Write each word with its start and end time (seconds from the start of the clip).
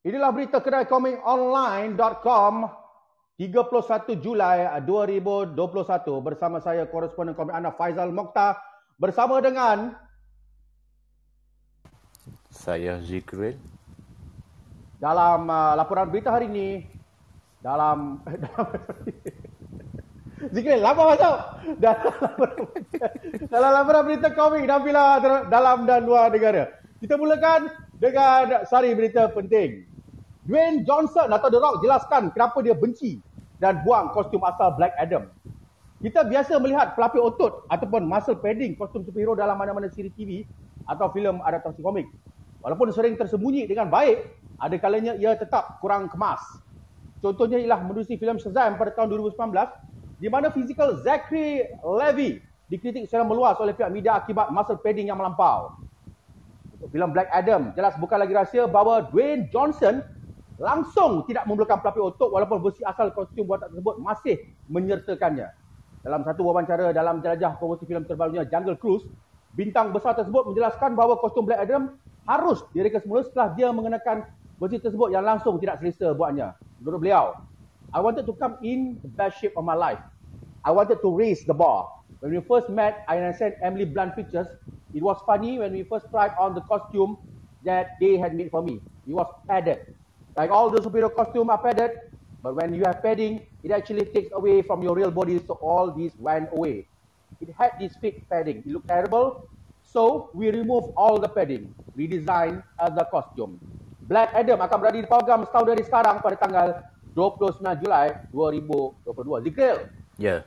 Inilah 0.00 0.32
berita 0.32 0.64
kedai 0.64 0.88
komik 0.88 1.20
online.com 1.20 2.72
31 3.36 4.24
Julai 4.24 4.64
2021 4.88 5.52
bersama 6.24 6.56
saya 6.56 6.88
koresponden 6.88 7.36
komik 7.36 7.52
anda 7.52 7.68
Faizal 7.68 8.08
Mokhtar 8.08 8.56
bersama 8.96 9.44
dengan 9.44 9.92
saya 12.48 12.96
Zikril. 13.04 13.60
Dalam 14.96 15.44
uh, 15.52 15.76
laporan 15.76 16.08
berita 16.08 16.32
hari 16.32 16.48
ini 16.48 16.88
dalam 17.60 18.24
Zikril 20.56 20.80
lama 20.80 21.12
masuk 21.12 21.36
dalam 21.76 22.14
laporan, 22.24 22.56
dalam 23.52 23.70
laporan 23.76 24.02
berita 24.08 24.32
komik 24.32 24.64
dan 24.64 24.80
bila 24.80 25.20
dalam 25.44 25.84
dan 25.84 26.08
luar 26.08 26.32
negara. 26.32 26.72
Kita 27.04 27.20
mulakan 27.20 27.68
dengan 28.00 28.64
sari 28.64 28.96
berita 28.96 29.28
penting 29.28 29.89
Dwayne 30.48 30.88
Johnson 30.88 31.28
atau 31.28 31.52
The 31.52 31.58
Rock 31.60 31.84
jelaskan 31.84 32.32
kenapa 32.32 32.64
dia 32.64 32.72
benci 32.72 33.20
dan 33.60 33.84
buang 33.84 34.08
kostum 34.16 34.40
asal 34.40 34.72
Black 34.72 34.96
Adam. 34.96 35.28
Kita 36.00 36.24
biasa 36.24 36.56
melihat 36.56 36.96
pelapis 36.96 37.20
otot 37.20 37.68
ataupun 37.68 38.08
muscle 38.08 38.40
padding 38.40 38.72
kostum 38.72 39.04
superhero 39.04 39.36
dalam 39.36 39.60
mana-mana 39.60 39.92
siri 39.92 40.08
TV 40.16 40.48
atau 40.88 41.12
filem 41.12 41.44
adaptasi 41.44 41.84
komik. 41.84 42.08
Walaupun 42.64 42.88
sering 42.88 43.20
tersembunyi 43.20 43.68
dengan 43.68 43.92
baik, 43.92 44.32
ada 44.56 44.76
kalanya 44.80 45.12
ia 45.20 45.36
tetap 45.36 45.76
kurang 45.84 46.08
kemas. 46.08 46.40
Contohnya 47.20 47.60
ialah 47.60 47.84
menerusi 47.84 48.16
filem 48.16 48.40
Shazam 48.40 48.80
pada 48.80 48.96
tahun 48.96 49.12
2019 49.12 49.36
di 50.24 50.28
mana 50.32 50.48
fizikal 50.48 51.04
Zachary 51.04 51.68
Levy 51.84 52.40
dikritik 52.72 53.04
secara 53.04 53.28
meluas 53.28 53.60
oleh 53.60 53.76
pihak 53.76 53.92
media 53.92 54.16
akibat 54.16 54.48
muscle 54.48 54.80
padding 54.80 55.12
yang 55.12 55.20
melampau. 55.20 55.76
Untuk 56.80 56.88
filem 56.96 57.12
Black 57.12 57.28
Adam, 57.28 57.76
jelas 57.76 57.92
bukan 58.00 58.24
lagi 58.24 58.32
rahsia 58.32 58.64
bahawa 58.64 59.04
Dwayne 59.12 59.52
Johnson 59.52 60.00
langsung 60.60 61.24
tidak 61.24 61.48
memerlukan 61.48 61.80
pelapis 61.80 62.04
otot 62.14 62.28
walaupun 62.36 62.60
versi 62.60 62.84
asal 62.84 63.16
kostum 63.16 63.48
buatan 63.48 63.72
tersebut 63.72 63.96
masih 64.04 64.36
menyertakannya. 64.68 65.48
Dalam 66.04 66.20
satu 66.20 66.44
wawancara 66.44 66.92
dalam 66.92 67.24
jelajah 67.24 67.56
promosi 67.56 67.88
filem 67.88 68.04
terbarunya 68.04 68.44
Jungle 68.44 68.76
Cruise, 68.76 69.04
bintang 69.56 69.96
besar 69.96 70.12
tersebut 70.12 70.52
menjelaskan 70.52 70.92
bahawa 70.92 71.16
kostum 71.16 71.48
Black 71.48 71.64
Adam 71.64 71.96
harus 72.28 72.60
direka 72.76 73.00
semula 73.00 73.24
setelah 73.24 73.56
dia 73.56 73.72
mengenakan 73.72 74.22
versi 74.60 74.76
tersebut 74.76 75.08
yang 75.08 75.24
langsung 75.24 75.56
tidak 75.56 75.80
selesa 75.80 76.12
buatnya. 76.12 76.52
Menurut 76.84 77.00
beliau, 77.08 77.24
I 77.96 78.04
wanted 78.04 78.28
to 78.28 78.36
come 78.36 78.60
in 78.60 79.00
the 79.00 79.10
best 79.16 79.40
shape 79.40 79.56
of 79.56 79.64
my 79.64 79.74
life. 79.74 80.00
I 80.60 80.70
wanted 80.76 81.00
to 81.00 81.08
raise 81.08 81.40
the 81.48 81.56
bar. 81.56 81.88
When 82.20 82.36
we 82.36 82.44
first 82.44 82.68
met, 82.68 83.00
I 83.08 83.16
understand 83.16 83.56
Emily 83.64 83.88
Blunt 83.88 84.12
Pictures. 84.12 84.46
It 84.92 85.00
was 85.00 85.16
funny 85.24 85.56
when 85.56 85.72
we 85.72 85.88
first 85.88 86.12
tried 86.12 86.36
on 86.36 86.52
the 86.52 86.60
costume 86.68 87.16
that 87.64 87.96
they 87.96 88.20
had 88.20 88.36
made 88.36 88.52
for 88.52 88.60
me. 88.60 88.84
It 89.08 89.16
was 89.16 89.26
padded. 89.48 89.80
Like 90.36 90.50
all 90.50 90.70
the 90.70 90.80
superhero 90.80 91.10
costume 91.14 91.50
are 91.50 91.58
padded, 91.58 91.98
but 92.42 92.54
when 92.54 92.74
you 92.74 92.84
have 92.86 93.02
padding, 93.02 93.42
it 93.62 93.70
actually 93.70 94.06
takes 94.10 94.30
away 94.32 94.62
from 94.62 94.82
your 94.82 94.94
real 94.94 95.10
body, 95.10 95.42
so 95.42 95.58
all 95.60 95.90
these 95.90 96.12
went 96.18 96.48
away. 96.54 96.86
It 97.40 97.50
had 97.56 97.76
this 97.78 97.96
fake 97.98 98.28
padding. 98.30 98.62
It 98.64 98.70
looked 98.70 98.88
terrible, 98.88 99.48
so 99.82 100.30
we 100.34 100.50
remove 100.50 100.92
all 100.96 101.18
the 101.18 101.28
padding, 101.28 101.74
redesign 101.96 102.62
the 102.78 103.04
costume. 103.10 103.58
Black 104.10 104.34
Adam 104.34 104.58
akan 104.58 104.76
berada 104.82 104.98
di 104.98 105.06
program 105.06 105.46
setahun 105.46 105.66
dari 105.70 105.82
sekarang 105.86 106.18
pada 106.18 106.34
tanggal 106.34 106.68
29 107.14 107.62
Julai 107.78 108.26
2022. 108.34 109.46
Zikril. 109.46 109.76
Ya. 110.18 110.18
Yeah. 110.18 110.40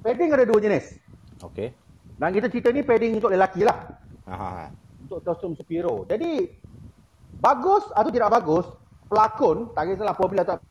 Padding 0.00 0.32
ada 0.32 0.48
dua 0.48 0.60
jenis. 0.64 0.96
Okay. 1.44 1.76
Dan 2.16 2.32
kita 2.32 2.48
cerita 2.48 2.72
ni 2.72 2.80
padding 2.80 3.20
untuk 3.20 3.32
lelaki 3.32 3.68
lah. 3.68 4.00
Aha. 4.24 4.72
Untuk 5.04 5.20
kostum 5.24 5.52
superhero. 5.52 6.08
Jadi, 6.08 6.48
bagus 7.36 7.84
atau 7.92 8.08
tidak 8.08 8.32
bagus, 8.32 8.64
pelakon 9.10 9.74
tak 9.74 9.90
kisahlah 9.90 10.14
apabila 10.14 10.42
tak 10.46 10.62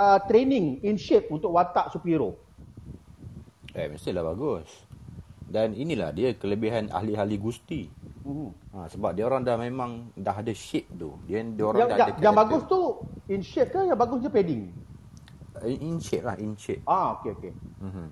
uh, 0.00 0.18
training 0.24 0.80
in 0.80 0.96
shape 0.96 1.28
untuk 1.28 1.52
watak 1.52 1.92
superhero. 1.92 2.32
Eh 3.76 3.92
mestilah 3.92 4.24
bagus. 4.24 4.66
Dan 5.48 5.76
inilah 5.76 6.12
dia 6.12 6.32
kelebihan 6.32 6.88
ahli-ahli 6.88 7.36
gusti. 7.36 7.88
Hmm. 8.24 8.52
Ha, 8.76 8.92
sebab 8.92 9.16
dia 9.16 9.24
orang 9.24 9.40
dah 9.40 9.56
memang 9.56 10.12
dah 10.12 10.36
ada 10.36 10.52
shape 10.52 10.88
tu. 10.96 11.16
Dia 11.24 11.40
dia 11.44 11.64
orang 11.64 11.80
yang, 11.84 11.90
dah 11.92 11.96
yang, 11.96 12.08
ada 12.12 12.24
yang 12.24 12.36
bagus 12.36 12.62
tu 12.68 12.80
in 13.32 13.40
shape 13.40 13.72
ke 13.72 13.80
yang 13.88 13.96
bagus 13.96 14.20
je 14.24 14.28
padding? 14.28 14.62
In 15.64 15.96
shape 16.00 16.24
lah, 16.24 16.36
in 16.36 16.52
shape. 16.56 16.84
Ah, 16.84 17.16
okey 17.20 17.32
okey. 17.40 17.52
Mm-hmm. 17.80 18.08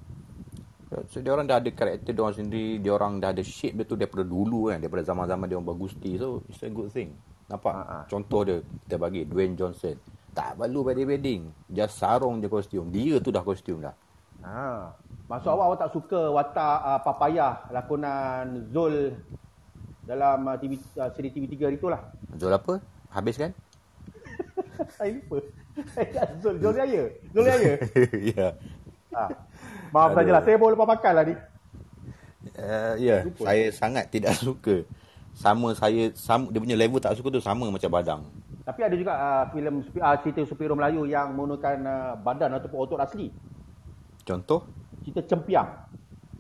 So 1.12 1.21
dia 1.21 1.37
orang 1.37 1.45
dah 1.51 1.61
ada 1.61 1.69
karakter 1.69 2.17
dia 2.17 2.23
orang 2.25 2.39
sendiri, 2.41 2.81
dia 2.81 2.93
orang 2.97 3.21
dah 3.21 3.37
ada 3.37 3.45
shape 3.45 3.77
dia 3.77 3.85
tu 3.85 4.01
daripada 4.01 4.25
dulu 4.25 4.73
kan, 4.73 4.81
daripada 4.81 5.05
zaman-zaman 5.05 5.45
dia 5.45 5.56
orang 5.61 5.69
bergusti. 5.77 6.17
So 6.17 6.41
it's 6.49 6.65
a 6.65 6.73
good 6.73 6.89
thing. 6.89 7.12
Nampak? 7.47 7.75
Ha-ha. 7.75 7.99
Contoh 8.11 8.41
dia 8.43 8.57
kita 8.87 8.97
bagi 8.99 9.23
Dwayne 9.23 9.55
Johnson. 9.55 9.95
Tak 10.37 10.59
perlu 10.59 10.84
padding-padding. 10.84 11.49
Just 11.73 11.97
sarung 12.03 12.43
je 12.43 12.51
kostum. 12.51 12.91
Dia 12.91 13.23
tu 13.23 13.31
dah 13.31 13.41
kostum 13.41 13.81
dah. 13.81 13.95
Ha. 14.45 14.93
Maksud 15.27 15.49
awak 15.49 15.67
awak 15.73 15.79
tak 15.81 15.91
suka 15.97 16.21
watak 16.31 16.79
uh, 16.87 17.01
papayah 17.03 17.67
lakonan 17.75 18.71
Zul 18.71 19.17
dalam 20.06 20.47
uh, 20.47 20.55
TV 20.55 20.79
uh, 20.99 21.11
siri 21.15 21.35
TV3 21.35 21.55
hari 21.67 21.79
tu 21.81 21.89
lah. 21.91 22.03
Zul 22.37 22.53
apa? 22.53 22.79
Habis 23.11 23.41
kan? 23.41 23.51
Saya 24.99 25.19
lupa. 25.19 25.39
Zul 26.43 26.56
Zul 26.62 26.75
Yaya. 26.79 27.05
Zul 27.33 27.45
Yaya. 27.51 27.75
ya. 28.23 28.49
Ha. 29.17 29.23
Maaf 29.95 30.15
sajalah. 30.15 30.43
Saya 30.45 30.56
baru 30.61 30.75
lepas 30.77 30.89
makan 30.95 31.12
lah 31.15 31.25
ni. 31.27 31.35
Uh, 32.56 32.95
ya, 32.97 33.21
yeah. 33.21 33.21
saya 33.43 33.65
sangat 33.75 34.09
tidak 34.09 34.33
suka 34.39 34.87
sama 35.37 35.77
saya 35.77 36.09
sama 36.17 36.49
dia 36.49 36.65
punya 36.65 36.81
level 36.81 36.97
tak 36.97 37.13
suka 37.13 37.29
tu 37.29 37.45
sama 37.45 37.69
macam 37.69 37.93
badang. 37.93 38.25
Tapi 38.65 38.81
ada 38.83 38.97
juga 38.97 39.13
uh, 39.15 39.45
filem 39.53 39.85
uh, 40.01 40.17
cerita 40.25 40.41
superhero 40.49 40.75
Melayu 40.75 41.05
yang 41.05 41.37
menggunakan 41.37 41.77
uh, 41.87 42.13
badan 42.19 42.57
ataupun 42.57 42.79
otot 42.83 42.99
asli. 42.99 43.29
Contoh? 44.25 44.65
Cerita 45.05 45.23
Cempiang. 45.23 45.87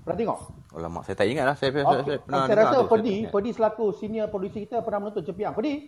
Pernah 0.02 0.16
tengok? 0.16 0.40
Alamak, 0.74 1.02
saya 1.06 1.14
tak 1.14 1.28
ingat 1.28 1.44
lah. 1.46 1.54
Saya, 1.54 1.70
okay. 1.70 1.84
saya, 1.84 2.02
saya 2.02 2.18
pernah 2.24 2.44
saya 2.48 2.56
rasa 2.58 2.78
Ferdi, 2.90 3.16
Ferdi 3.30 3.50
selaku 3.54 3.84
senior 3.94 4.26
producer 4.32 4.58
kita 4.64 4.82
pernah 4.82 5.06
menonton 5.06 5.22
Cempiang. 5.22 5.52
Ferdi? 5.54 5.86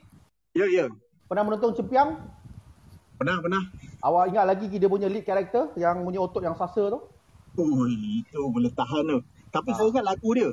Ya, 0.55 0.67
ya. 0.69 0.87
Pernah 1.27 1.43
menonton 1.49 1.75
Cempiang? 1.75 2.09
Pernah, 3.19 3.37
pernah. 3.43 3.63
Awak 3.99 4.25
ingat 4.31 4.45
lagi 4.47 4.65
dia 4.71 4.87
punya 4.87 5.11
lead 5.11 5.27
character 5.27 5.75
yang 5.75 6.07
punya 6.07 6.23
otot 6.23 6.45
yang 6.45 6.55
sasa 6.55 6.87
tu? 6.87 7.03
Oh, 7.59 7.85
itu 7.91 8.39
boleh 8.39 8.71
tahan 8.71 9.03
tu. 9.11 9.19
Tapi 9.51 9.71
ha. 9.73 9.77
saya 9.81 9.91
ingat 9.91 10.05
lagu 10.07 10.29
dia. 10.39 10.51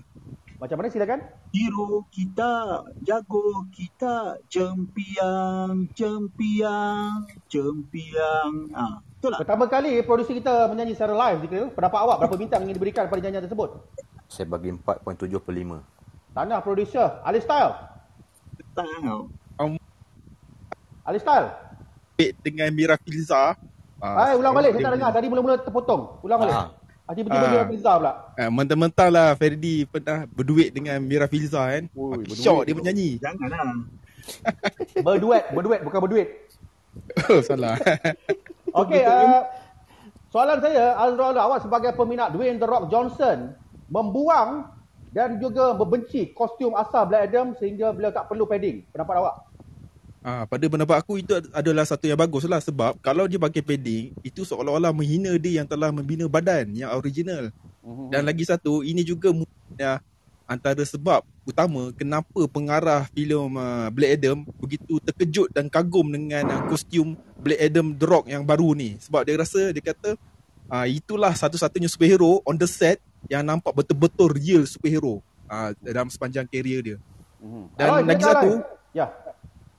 Macam 0.56 0.76
mana 0.80 0.88
silakan? 0.88 1.20
Hero 1.52 2.08
kita, 2.08 2.80
jago 3.04 3.68
kita, 3.76 4.40
cempiang, 4.48 5.92
cempiang, 5.92 7.28
cempiang. 7.52 8.52
Ah, 8.72 9.04
betul 9.04 9.36
tak? 9.36 9.40
Pertama 9.44 9.68
kali 9.68 10.00
producer 10.08 10.32
kita 10.32 10.72
menyanyi 10.72 10.96
secara 10.96 11.12
live, 11.12 11.44
Zikri. 11.44 11.68
Pendapat 11.76 12.00
awak 12.00 12.16
berapa 12.24 12.36
bintang 12.40 12.64
ingin 12.64 12.76
diberikan 12.80 13.12
pada 13.12 13.20
nyanyian 13.20 13.44
tersebut? 13.44 13.84
Saya 14.32 14.48
bagi 14.48 14.72
4.7 14.72 15.28
per 15.44 15.54
5. 15.54 16.36
Tanah 16.36 16.60
producer, 16.64 17.20
Ali 17.28 17.44
Style. 17.44 17.76
Tahu. 18.76 19.28
Um, 19.60 19.76
Ali 21.04 21.20
Style. 21.20 21.52
Dengan 22.16 22.72
Mira 22.72 22.96
Filza. 23.04 23.60
Hai, 24.00 24.40
ulang 24.40 24.56
balik. 24.56 24.72
Saya 24.80 24.88
tak 24.88 24.96
dengar. 25.00 25.12
Tadi 25.12 25.28
mula-mula 25.28 25.56
terpotong. 25.60 26.24
Ulang 26.24 26.40
balik. 26.40 26.56
Ah. 26.56 26.68
Ah, 27.06 27.14
tiba-tiba 27.14 27.46
Mira 27.54 27.66
Filza 27.70 27.92
pula. 28.02 28.14
Ah, 28.34 28.50
mentang-mentang 28.50 29.10
lah 29.14 29.38
Ferdi 29.38 29.86
pernah 29.86 30.26
berduet 30.26 30.74
dengan 30.74 30.98
Mira 31.06 31.30
Filza 31.30 31.62
kan. 31.62 31.86
Ui, 31.94 32.26
Syok 32.34 32.66
dia 32.66 32.74
menyanyi. 32.74 33.22
Janganlah. 33.22 33.86
berduet, 35.06 35.46
berduet 35.54 35.82
bukan 35.86 36.00
berduet. 36.02 36.30
Oh, 37.30 37.46
salah. 37.46 37.78
Okey, 38.82 39.06
uh, 39.06 39.46
soalan 40.34 40.60
saya, 40.66 40.98
Azrul 40.98 41.38
awak 41.38 41.62
sebagai 41.62 41.94
peminat 41.94 42.34
Dwayne 42.34 42.58
The 42.58 42.66
Rock 42.66 42.90
Johnson 42.90 43.54
membuang 43.88 44.66
dan 45.14 45.40
juga 45.40 45.72
membenci 45.78 46.36
kostum 46.36 46.76
asal 46.76 47.08
Black 47.08 47.32
Adam 47.32 47.56
sehingga 47.56 47.96
beliau 47.96 48.12
tak 48.12 48.28
perlu 48.28 48.44
padding. 48.44 48.84
Pendapat 48.92 49.16
awak? 49.22 49.36
Ha, 50.26 50.50
pada 50.50 50.66
pendapat 50.66 50.98
aku 51.06 51.22
itu 51.22 51.38
adalah 51.54 51.86
satu 51.86 52.10
yang 52.10 52.18
bagus 52.18 52.50
lah 52.50 52.58
sebab 52.58 52.98
kalau 52.98 53.30
dia 53.30 53.38
pakai 53.38 53.62
padding 53.62 54.10
itu 54.26 54.42
seolah-olah 54.42 54.90
menghina 54.90 55.38
dia 55.38 55.62
yang 55.62 55.70
telah 55.70 55.94
membina 55.94 56.26
badan 56.26 56.74
yang 56.74 56.90
original. 56.98 57.54
Uh-huh. 57.86 58.10
Dan 58.10 58.26
lagi 58.26 58.42
satu 58.42 58.82
ini 58.82 59.06
juga 59.06 59.30
ya, 59.78 60.02
antara 60.50 60.82
sebab 60.82 61.22
utama 61.46 61.94
kenapa 61.94 62.42
pengarah 62.50 63.06
filem 63.14 63.54
uh, 63.54 63.94
Black 63.94 64.18
Adam 64.18 64.42
begitu 64.58 64.98
terkejut 65.06 65.54
dan 65.54 65.70
kagum 65.70 66.10
dengan 66.10 66.50
uh, 66.50 66.62
kostum 66.74 67.14
Black 67.38 67.62
Adam 67.62 67.94
The 67.94 68.06
Rock 68.10 68.26
yang 68.26 68.42
baru 68.42 68.74
ni 68.74 68.98
sebab 68.98 69.30
dia 69.30 69.38
rasa 69.38 69.70
dia 69.70 69.94
kata 69.94 70.18
uh, 70.74 70.90
itulah 70.90 71.38
satu-satunya 71.38 71.86
superhero 71.86 72.42
on 72.50 72.58
the 72.58 72.66
set 72.66 72.98
yang 73.30 73.46
nampak 73.46 73.78
betul-betul 73.78 74.34
real 74.34 74.66
superhero 74.66 75.22
uh, 75.46 75.70
dalam 75.86 76.10
sepanjang 76.10 76.50
karier 76.50 76.82
dia. 76.82 76.98
Uh-huh. 77.38 77.70
Dan 77.78 77.86
oh, 77.94 78.02
lagi 78.02 78.26
satu 78.26 78.52
ya 78.90 79.06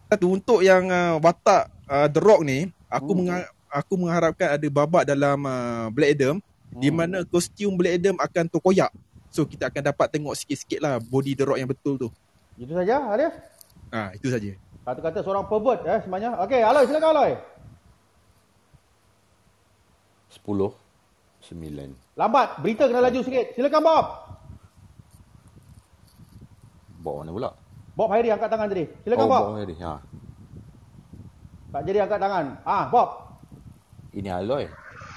satu 0.07 0.27
untuk 0.31 0.63
yang 0.63 0.87
uh, 0.87 1.19
watak 1.19 1.67
uh, 1.91 2.07
The 2.07 2.21
Rock 2.23 2.47
ni, 2.47 2.71
aku 2.87 3.11
hmm. 3.11 3.19
mengha- 3.19 3.51
aku 3.67 3.95
mengharapkan 3.99 4.49
ada 4.55 4.67
babak 4.71 5.03
dalam 5.03 5.39
uh, 5.43 5.91
Black 5.91 6.15
Adam 6.15 6.39
hmm. 6.39 6.81
di 6.81 6.89
mana 6.95 7.19
kostum 7.27 7.75
Black 7.75 7.99
Adam 7.99 8.15
akan 8.23 8.45
terkoyak. 8.47 8.91
So 9.35 9.45
kita 9.45 9.69
akan 9.69 9.93
dapat 9.93 10.07
tengok 10.15 10.35
sikit-sikit 10.39 10.79
lah 10.79 11.03
body 11.03 11.35
The 11.35 11.45
Rock 11.45 11.59
yang 11.59 11.71
betul 11.71 11.99
tu. 11.99 12.09
Itu 12.57 12.73
saja, 12.73 13.03
Arif? 13.13 13.35
Ah, 13.93 14.11
ha, 14.11 14.17
itu 14.17 14.31
saja. 14.31 14.55
Kata-kata 14.87 15.19
seorang 15.27 15.45
pervert 15.51 15.83
eh 15.85 15.99
sebenarnya. 16.07 16.39
Okey, 16.47 16.63
Aloy 16.63 16.85
silakan 16.87 17.11
Aloy. 17.13 17.33
10 20.31 20.87
9 21.47 22.19
Lambat, 22.19 22.49
berita 22.63 22.87
kena 22.87 23.03
laju 23.03 23.21
sikit. 23.27 23.59
Silakan 23.59 23.83
Bob. 23.83 24.07
Bawa 27.03 27.23
mana 27.23 27.31
pula? 27.35 27.51
Bob 27.97 28.13
Hairi 28.13 28.29
angkat 28.29 28.53
tangan 28.53 28.69
tadi. 28.69 28.85
Silakan 29.09 29.25
oh, 29.25 29.31
Bob. 29.33 29.43
bawa 29.49 29.59
tadi. 29.65 29.75
Ha. 29.81 29.95
Tak 31.73 31.83
jadi 31.89 31.99
angkat 32.05 32.21
tangan. 32.21 32.45
Ah, 32.69 32.85
Bob. 32.93 33.09
Ini 34.13 34.29
Aloy. 34.37 34.69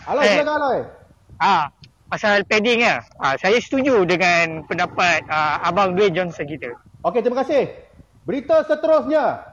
Aloy 0.07 0.23
Eh. 0.23 0.31
silakan 0.39 0.55
Aloy. 0.63 0.79
Ah, 1.43 1.63
pasal 2.07 2.47
padding 2.47 2.79
ya. 2.79 3.03
Ah, 3.19 3.35
saya 3.35 3.59
setuju 3.59 4.07
dengan 4.07 4.63
pendapat 4.63 5.27
ah, 5.27 5.59
Abang 5.67 5.91
Dwayne 5.99 6.15
Johnson 6.15 6.47
kita. 6.47 6.71
Okey, 7.03 7.19
terima 7.19 7.43
kasih. 7.43 7.67
Berita 8.23 8.63
seterusnya. 8.63 9.43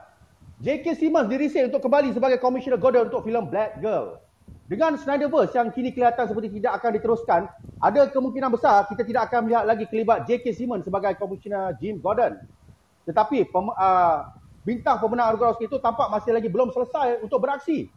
J.K. 0.57 0.97
Simmons 0.97 1.29
dirisik 1.29 1.69
untuk 1.69 1.85
kembali 1.85 2.17
sebagai 2.17 2.41
Komisioner 2.41 2.81
Gordon 2.81 3.13
untuk 3.13 3.21
filem 3.27 3.45
Black 3.45 3.77
Girl. 3.77 4.17
Dengan 4.65 4.97
Snyderverse 4.97 5.53
yang 5.53 5.69
kini 5.69 5.93
kelihatan 5.93 6.25
seperti 6.27 6.49
tidak 6.59 6.81
akan 6.81 6.91
diteruskan, 6.97 7.41
ada 7.77 8.09
kemungkinan 8.09 8.49
besar 8.49 8.89
kita 8.89 9.05
tidak 9.05 9.29
akan 9.29 9.47
melihat 9.47 9.63
lagi 9.69 9.85
kelibat 9.85 10.25
J.K. 10.25 10.49
Simmons 10.57 10.81
sebagai 10.81 11.13
Komisioner 11.21 11.77
Jim 11.77 12.01
Gordon. 12.01 12.41
Tetapi 13.07 13.47
pem, 13.47 13.67
uh, 13.71 14.27
bintang 14.67 14.99
pemenang 14.99 15.39
Oscar 15.39 15.55
itu 15.63 15.79
tampak 15.79 16.11
masih 16.11 16.35
lagi 16.35 16.51
belum 16.51 16.75
selesai 16.75 17.23
untuk 17.23 17.39
beraksi. 17.39 17.87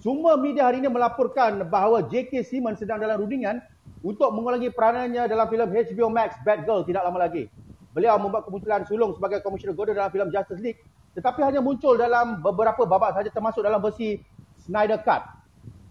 Semua 0.00 0.40
media 0.40 0.68
hari 0.68 0.80
ini 0.80 0.88
melaporkan 0.88 1.64
bahawa 1.68 2.04
J.K. 2.08 2.44
Simmons 2.44 2.80
sedang 2.80 3.00
dalam 3.00 3.20
rundingan 3.20 3.60
untuk 4.04 4.32
mengulangi 4.32 4.68
peranannya 4.72 5.28
dalam 5.28 5.48
filem 5.48 5.68
HBO 5.68 6.08
Max 6.12 6.36
Bad 6.44 6.64
Girl 6.64 6.84
tidak 6.84 7.04
lama 7.04 7.24
lagi. 7.28 7.48
Beliau 7.92 8.18
membuat 8.18 8.48
kemunculan 8.48 8.84
sulung 8.84 9.14
sebagai 9.14 9.40
Komisioner 9.40 9.76
Gordon 9.76 9.96
dalam 9.96 10.12
filem 10.12 10.28
Justice 10.32 10.60
League 10.60 10.80
tetapi 11.14 11.46
hanya 11.46 11.62
muncul 11.62 11.94
dalam 11.94 12.42
beberapa 12.42 12.82
babak 12.82 13.14
sahaja 13.14 13.30
termasuk 13.30 13.62
dalam 13.62 13.78
versi 13.78 14.18
Snyder 14.66 14.98
Cut. 15.06 15.22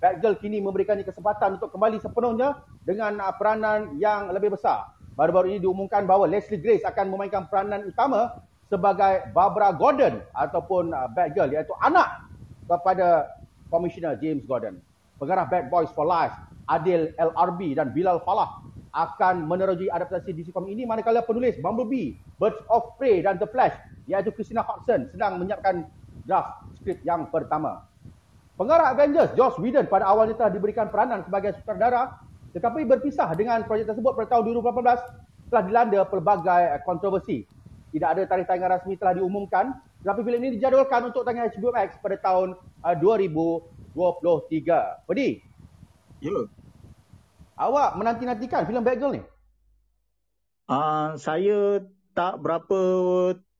Batgirl 0.03 0.35
kini 0.35 0.59
memberikannya 0.59 1.07
kesempatan 1.07 1.55
untuk 1.55 1.71
kembali 1.71 1.95
sepenuhnya 2.03 2.59
dengan 2.83 3.23
uh, 3.23 3.31
peranan 3.39 3.95
yang 3.95 4.27
lebih 4.35 4.51
besar. 4.51 4.91
Baru-baru 5.15 5.55
ini 5.55 5.59
diumumkan 5.63 6.03
bahawa 6.03 6.27
Leslie 6.27 6.59
Grace 6.59 6.83
akan 6.83 7.07
memainkan 7.07 7.47
peranan 7.47 7.87
utama 7.87 8.43
sebagai 8.71 9.29
Barbara 9.31 9.71
Gordon 9.75 10.23
ataupun 10.35 10.93
uh, 10.93 11.07
Batgirl 11.11 11.51
iaitu 11.51 11.73
anak 11.83 12.27
kepada 12.67 13.31
Komisioner 13.67 14.15
James 14.21 14.45
Gordon. 14.45 14.79
Pengarah 15.17 15.47
Bad 15.47 15.71
Boys 15.71 15.91
for 15.93 16.07
Life, 16.07 16.33
Adil 16.69 17.11
LRB 17.19 17.75
dan 17.75 17.91
Bilal 17.91 18.23
Falah 18.23 18.63
akan 18.93 19.49
meneroji 19.49 19.89
adaptasi 19.89 20.37
DC 20.37 20.53
Comics 20.53 20.77
ini 20.77 20.85
manakala 20.85 21.25
penulis 21.25 21.57
Bumblebee, 21.57 22.13
Birds 22.37 22.61
of 22.69 22.93
Prey 23.01 23.25
dan 23.25 23.41
The 23.41 23.49
Flash 23.49 23.73
iaitu 24.05 24.29
Christina 24.29 24.61
Hodgson 24.61 25.09
sedang 25.09 25.41
menyiapkan 25.41 25.89
draft 26.29 26.69
skrip 26.77 27.01
yang 27.01 27.25
pertama. 27.33 27.89
Pengarah 28.53 28.93
Avengers, 28.93 29.33
Joss 29.33 29.57
Whedon 29.57 29.89
pada 29.89 30.05
awalnya 30.05 30.37
telah 30.37 30.53
diberikan 30.53 30.93
peranan 30.93 31.25
sebagai 31.25 31.57
sutradara 31.57 32.21
tetapi 32.53 32.85
berpisah 32.85 33.33
dengan 33.33 33.65
projek 33.65 33.89
tersebut 33.89 34.13
pada 34.13 34.37
tahun 34.37 34.61
2018 34.61 35.49
telah 35.49 35.63
dilanda 35.65 36.01
pelbagai 36.05 36.61
kontroversi. 36.85 37.49
Tidak 37.93 38.09
ada 38.09 38.25
tarikh 38.25 38.49
tayangan 38.49 38.81
rasmi 38.81 38.97
telah 38.97 39.13
diumumkan 39.13 39.77
tetapi 40.03 40.19
filem 40.27 40.41
ini 40.43 40.51
dijadualkan 40.59 41.07
untuk 41.07 41.23
tayang 41.23 41.47
HBO 41.47 41.71
Max 41.71 41.95
pada 42.03 42.19
tahun 42.19 42.59
uh, 42.83 42.95
2023. 42.99 45.07
Pedi, 45.07 45.39
Ya. 46.23 46.31
awak 47.59 47.99
menanti-nantikan 47.99 48.63
filem 48.63 48.83
Batgirl 48.83 49.19
ni? 49.19 49.21
Uh, 50.71 51.19
saya 51.19 51.83
tak 52.15 52.39
berapa 52.39 52.79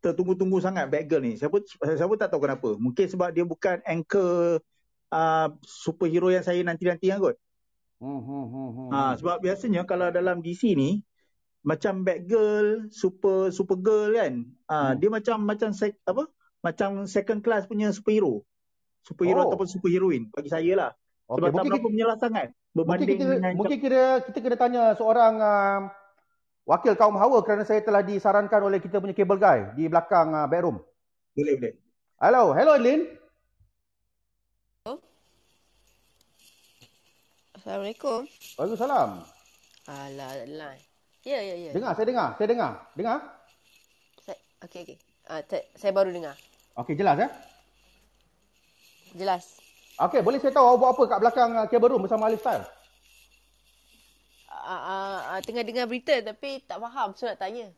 tertunggu-tunggu 0.04 0.60
sangat 0.60 0.92
Batgirl 0.92 1.24
ni. 1.24 1.34
Saya 1.40 1.48
pun, 1.48 1.64
saya 1.80 2.08
pun 2.08 2.20
tak 2.20 2.32
tahu 2.32 2.44
kenapa. 2.44 2.76
Mungkin 2.76 3.08
sebab 3.08 3.32
dia 3.32 3.48
bukan 3.48 3.80
anchor 3.88 4.60
uh, 5.12 5.48
superhero 5.64 6.28
yang 6.28 6.44
saya 6.44 6.60
nanti-nantikan 6.64 7.24
kot. 7.24 7.40
Hmm, 8.04 8.20
hmm, 8.20 8.46
hmm, 8.52 8.70
hmm. 8.76 8.90
Ha, 8.92 9.00
sebab 9.16 9.40
biasanya 9.40 9.88
kalau 9.88 10.12
dalam 10.12 10.44
DC 10.44 10.76
ni 10.76 11.00
macam 11.64 12.04
Batgirl, 12.04 12.92
Super 12.92 13.50
Supergirl 13.50 14.12
kan. 14.14 14.34
Ah 14.68 14.92
Hmm. 14.92 15.00
dia 15.00 15.10
macam 15.10 15.40
macam 15.44 15.72
sek, 15.72 15.96
apa? 16.04 16.28
Macam 16.60 17.08
second 17.08 17.40
class 17.40 17.68
punya 17.68 17.92
superhero. 17.92 18.44
Superhero 19.04 19.44
Oh. 19.44 19.52
ataupun 19.52 19.68
superheroine 19.68 20.28
bagi 20.32 20.48
saya 20.48 20.74
lah. 20.76 20.92
Okey, 21.28 21.40
Sebab 21.40 21.48
tak 21.48 21.54
mungkin 21.56 21.72
berapa 21.72 21.80
kita, 21.84 21.92
menyelah 21.96 22.18
sangat 22.20 22.48
mungkin 22.52 22.76
berbanding 22.76 23.08
kita 23.16 23.24
dengan 23.32 23.52
mungkin 23.56 23.80
kita 23.80 24.02
kita 24.28 24.38
kena 24.44 24.58
tanya 24.60 24.84
seorang 24.96 25.34
uh, 25.40 25.80
wakil 26.64 26.94
kaum 26.96 27.16
hawa 27.16 27.40
kerana 27.44 27.64
saya 27.64 27.80
telah 27.80 28.04
disarankan 28.04 28.60
oleh 28.64 28.80
kita 28.84 29.00
punya 29.00 29.16
cable 29.16 29.40
guy 29.40 29.72
di 29.76 29.88
belakang 29.88 30.36
uh, 30.36 30.48
bedroom. 30.48 30.80
boleh 31.34 31.54
boleh. 31.60 31.74
Hello, 32.20 32.52
hello 32.52 32.76
Lin. 32.80 33.02
Assalamualaikum. 37.56 38.28
Waalaikumsalam. 38.60 39.10
Alah, 39.88 40.32
alah. 40.44 40.93
Ya, 41.24 41.40
ya, 41.40 41.56
ya. 41.56 41.72
Dengar, 41.72 41.96
saya 41.96 42.06
dengar, 42.06 42.28
saya 42.36 42.48
dengar. 42.52 42.72
Dengar? 43.00 43.18
Saya, 44.28 44.38
okey, 44.68 44.80
okey. 44.84 44.98
Ah, 45.24 45.40
te- 45.40 45.72
saya 45.80 45.96
baru 45.96 46.12
dengar. 46.12 46.36
Okey, 46.76 47.00
jelas 47.00 47.16
ya? 47.16 47.32
Jelas. 49.16 49.44
Okey, 50.04 50.20
boleh 50.20 50.42
saya 50.44 50.52
tahu 50.52 50.68
awak 50.68 50.80
buat 50.84 50.92
apa 50.92 51.04
kat 51.06 51.20
belakang 51.24 51.50
uh, 51.56 51.68
cable 51.72 51.90
room 51.96 52.04
bersama 52.04 52.28
Alif 52.28 52.44
Style? 52.44 52.68
Ah, 54.52 54.68
ah, 54.68 55.18
ah, 55.32 55.40
tengah 55.40 55.64
dengar 55.64 55.88
berita 55.88 56.12
tapi 56.20 56.60
tak 56.68 56.84
faham. 56.84 57.16
So 57.16 57.24
nak 57.24 57.40
tanya. 57.40 57.72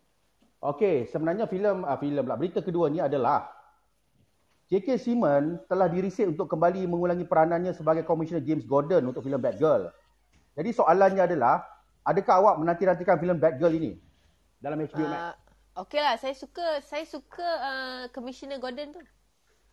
Okey, 0.65 1.05
sebenarnya 1.13 1.45
filem 1.45 1.85
uh, 1.85 1.97
filem 2.01 2.25
lah. 2.25 2.37
Berita 2.39 2.65
kedua 2.65 2.89
ni 2.89 2.97
adalah 2.97 3.45
J.K. 4.73 4.97
Simmons 4.97 5.61
telah 5.69 5.85
dirisik 5.85 6.25
untuk 6.33 6.49
kembali 6.49 6.89
mengulangi 6.89 7.29
peranannya 7.29 7.77
sebagai 7.77 8.01
Komisioner 8.01 8.41
James 8.41 8.65
Gordon 8.65 9.05
untuk 9.05 9.21
filem 9.21 9.37
Batgirl. 9.37 9.93
Jadi 10.57 10.69
soalannya 10.73 11.21
adalah, 11.21 11.61
adakah 12.05 12.33
awak 12.39 12.55
menanti-nantikan 12.61 13.17
filem 13.17 13.41
Batgirl 13.41 13.73
ini 13.73 13.91
dalam 14.61 14.77
HBO 14.77 15.09
Max? 15.09 15.19
Ah, 15.19 15.33
okey 15.81 15.99
lah. 15.99 16.15
Saya 16.21 16.37
suka 16.37 16.79
saya 16.85 17.03
suka 17.09 17.43
uh, 17.43 18.03
Commissioner 18.13 18.61
Gordon 18.61 18.93
tu. 18.93 19.01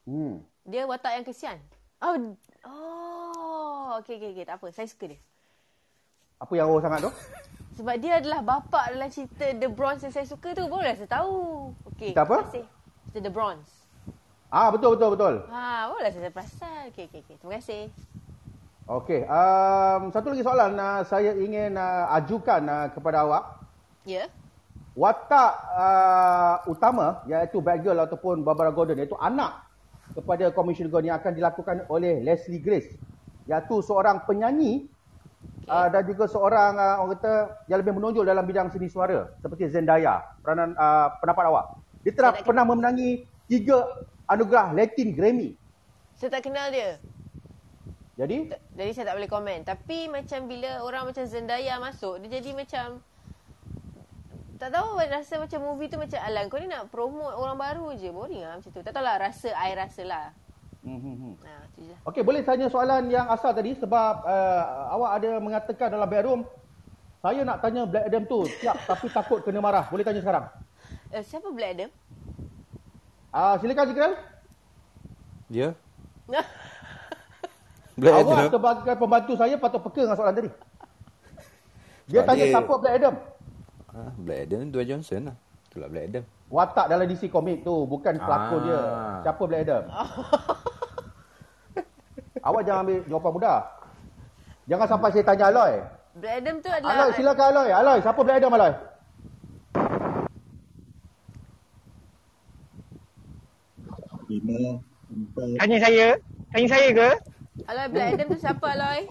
Hmm. 0.08 0.43
Dia 0.67 0.88
watak 0.88 1.20
yang 1.20 1.26
kesian. 1.29 1.61
Oh, 2.02 2.19
oh, 2.67 4.02
okey, 4.02 4.19
okey, 4.19 4.31
okey. 4.34 4.44
Tak 4.49 4.58
apa. 4.58 4.67
Saya 4.75 4.88
suka 4.90 5.14
dia. 5.14 5.20
Apa 6.43 6.52
yang 6.58 6.67
awak 6.67 6.82
sangat 6.82 7.00
tu? 7.06 7.12
Sebab 7.79 7.94
dia 8.02 8.19
adalah 8.19 8.43
bapa 8.43 8.90
dalam 8.90 9.08
cerita 9.08 9.46
The 9.55 9.70
Bronze 9.70 10.02
yang 10.02 10.14
saya 10.14 10.26
suka 10.26 10.50
tu. 10.56 10.67
Barulah 10.67 10.99
saya 10.99 11.06
tahu. 11.06 11.70
Okey. 11.94 12.17
Cerita 12.17 12.26
apa? 12.26 12.37
kasih. 12.49 12.67
Cerita 13.12 13.20
The 13.23 13.32
Bronze. 13.32 13.73
Ah, 14.52 14.69
betul, 14.69 14.99
betul, 14.99 15.17
betul. 15.17 15.34
Ha, 15.49 15.88
barulah 15.88 16.11
saya 16.11 16.32
perasan. 16.34 16.91
Okey, 16.91 17.06
okey, 17.06 17.20
okey. 17.22 17.36
Terima 17.39 17.55
kasih. 17.62 17.82
Okey, 18.82 19.22
um, 19.31 20.10
satu 20.10 20.34
lagi 20.34 20.43
soalan 20.43 20.74
uh, 20.74 21.06
saya 21.06 21.39
ingin 21.39 21.79
uh, 21.79 22.10
ajukan 22.19 22.67
uh, 22.67 22.86
kepada 22.91 23.22
awak. 23.22 23.62
Ya. 24.03 24.27
Watak 24.98 25.53
uh, 25.70 26.55
utama 26.67 27.22
iaitu 27.31 27.62
Batgirl 27.62 28.03
ataupun 28.03 28.43
Barbara 28.43 28.74
Gordon 28.74 28.98
iaitu 28.98 29.15
anak 29.22 29.62
kepada 30.19 30.51
Komisioner 30.51 30.91
Gordon 30.91 31.15
yang 31.15 31.19
akan 31.22 31.32
dilakukan 31.32 31.77
oleh 31.86 32.27
Leslie 32.27 32.58
Grace 32.58 32.91
iaitu 33.46 33.81
seorang 33.86 34.27
penyanyi 34.27 34.91
okay. 35.62 35.70
uh, 35.70 35.89
dan 35.89 36.03
juga 36.03 36.27
seorang 36.27 36.74
uh, 36.74 37.06
orang 37.06 37.22
kata 37.22 37.34
yang 37.70 37.79
lebih 37.86 37.94
menonjol 37.94 38.27
dalam 38.27 38.43
bidang 38.43 38.67
seni 38.74 38.91
suara 38.91 39.31
seperti 39.39 39.70
Zendaya. 39.70 40.27
Peranan 40.43 40.74
uh, 40.74 41.15
pendapat 41.22 41.44
awak. 41.46 41.67
Dia 42.03 42.12
telah 42.19 42.34
pernah 42.43 42.67
memenangi 42.67 43.31
tiga 43.46 43.86
anugerah 44.27 44.74
Latin 44.74 45.15
Grammy. 45.15 45.55
Saya 46.19 46.34
tak 46.34 46.51
kenal 46.51 46.74
dia. 46.74 46.98
Jadi 48.12 48.52
Jadi 48.76 48.90
saya 48.92 49.04
tak 49.12 49.16
boleh 49.16 49.31
komen. 49.31 49.58
Tapi 49.64 50.08
macam 50.12 50.44
bila 50.44 50.84
orang 50.84 51.08
macam 51.08 51.24
Zendaya 51.24 51.81
masuk, 51.81 52.20
dia 52.24 52.40
jadi 52.40 52.52
macam 52.52 53.00
tak 54.62 54.78
tahu 54.78 54.94
rasa 54.94 55.42
macam 55.42 55.58
movie 55.58 55.90
tu 55.90 55.98
macam 55.98 56.22
alang 56.22 56.46
kau 56.46 56.54
ni 56.62 56.70
nak 56.70 56.86
promote 56.86 57.34
orang 57.34 57.58
baru 57.58 57.98
je. 57.98 58.14
Boring 58.14 58.46
lah 58.46 58.62
macam 58.62 58.70
tu. 58.70 58.78
Tak 58.78 58.94
tahulah 58.94 59.19
rasa 59.19 59.50
I 59.58 59.74
rasa 59.74 60.02
lah. 60.06 60.31
hmm, 60.86 61.00
hmm, 61.02 61.16
hmm. 61.19 61.34
Ha, 61.42 61.52
lah. 61.82 61.98
Okey, 62.06 62.22
boleh 62.22 62.46
tanya 62.46 62.70
soalan 62.70 63.10
yang 63.10 63.26
asal 63.26 63.50
tadi 63.50 63.74
sebab 63.74 64.22
uh, 64.22 64.94
awak 64.94 65.10
ada 65.19 65.31
mengatakan 65.42 65.90
dalam 65.90 66.06
bedroom 66.06 66.46
saya 67.22 67.42
nak 67.42 67.58
tanya 67.58 67.86
Black 67.86 68.06
Adam 68.06 68.22
tu 68.26 68.46
siap 68.62 68.78
tapi 68.86 69.06
takut 69.10 69.42
kena 69.42 69.58
marah. 69.58 69.90
Boleh 69.90 70.06
tanya 70.06 70.22
sekarang. 70.22 70.46
Uh, 71.10 71.22
siapa 71.26 71.50
Black 71.50 71.74
Adam? 71.74 71.90
Ah 73.34 73.42
uh, 73.42 73.54
silakan 73.58 73.86
Jikril. 73.90 74.14
Ya? 75.50 75.69
Black 77.93 78.15
Awak 78.15 78.25
Adam. 78.25 78.51
sebagai 78.51 78.94
pembantu 78.96 79.32
saya 79.37 79.55
patut 79.56 79.81
peka 79.82 80.01
dengan 80.03 80.17
soalan 80.17 80.34
tadi. 80.34 80.51
Dia 82.05 82.19
Sebab 82.19 82.27
tanya 82.27 82.43
dia- 82.43 82.53
siapa 82.53 82.72
Black 82.75 82.94
Adam. 82.96 83.15
Ah, 83.89 84.11
Black 84.17 84.41
Adam 84.43 84.61
Dwayne 84.70 84.89
Johnson 84.89 85.20
lah. 85.29 85.37
Itulah 85.67 85.89
Black 85.89 86.05
Adam. 86.06 86.25
Watak 86.49 86.87
dalam 86.87 87.06
DC 87.06 87.22
komik 87.29 87.61
tu 87.63 87.75
bukan 87.87 88.15
pelakon 88.15 88.58
Ah. 88.58 88.65
dia. 88.65 88.81
Siapa 89.22 89.43
Black 89.43 89.63
Adam? 89.63 89.82
Awak 92.43 92.63
jangan 92.63 92.81
ambil 92.82 93.01
jawapan 93.06 93.32
mudah. 93.32 93.58
Jangan 94.65 94.87
sampai 94.89 95.08
saya 95.11 95.25
tanya 95.25 95.44
Aloy. 95.49 95.72
Black 96.15 96.34
Adam 96.39 96.56
tu 96.58 96.69
adalah 96.69 96.93
Aloy 96.94 97.11
silakan 97.13 97.46
Aloy. 97.51 97.69
Aloy 97.70 97.99
siapa 98.01 98.20
Black 98.20 98.39
Adam 98.39 98.53
Aloy? 98.53 98.72
lima, 104.29 104.81
empat. 105.13 105.46
Tanya 105.61 105.79
saya, 105.79 106.06
tanya 106.51 106.69
saya 106.69 106.89
ke? 106.91 107.08
Aloy 107.53 107.87
Black 107.93 108.17
Adam 108.17 108.27
tu 108.32 108.39
siapa 108.41 108.67
Aloy? 108.73 109.05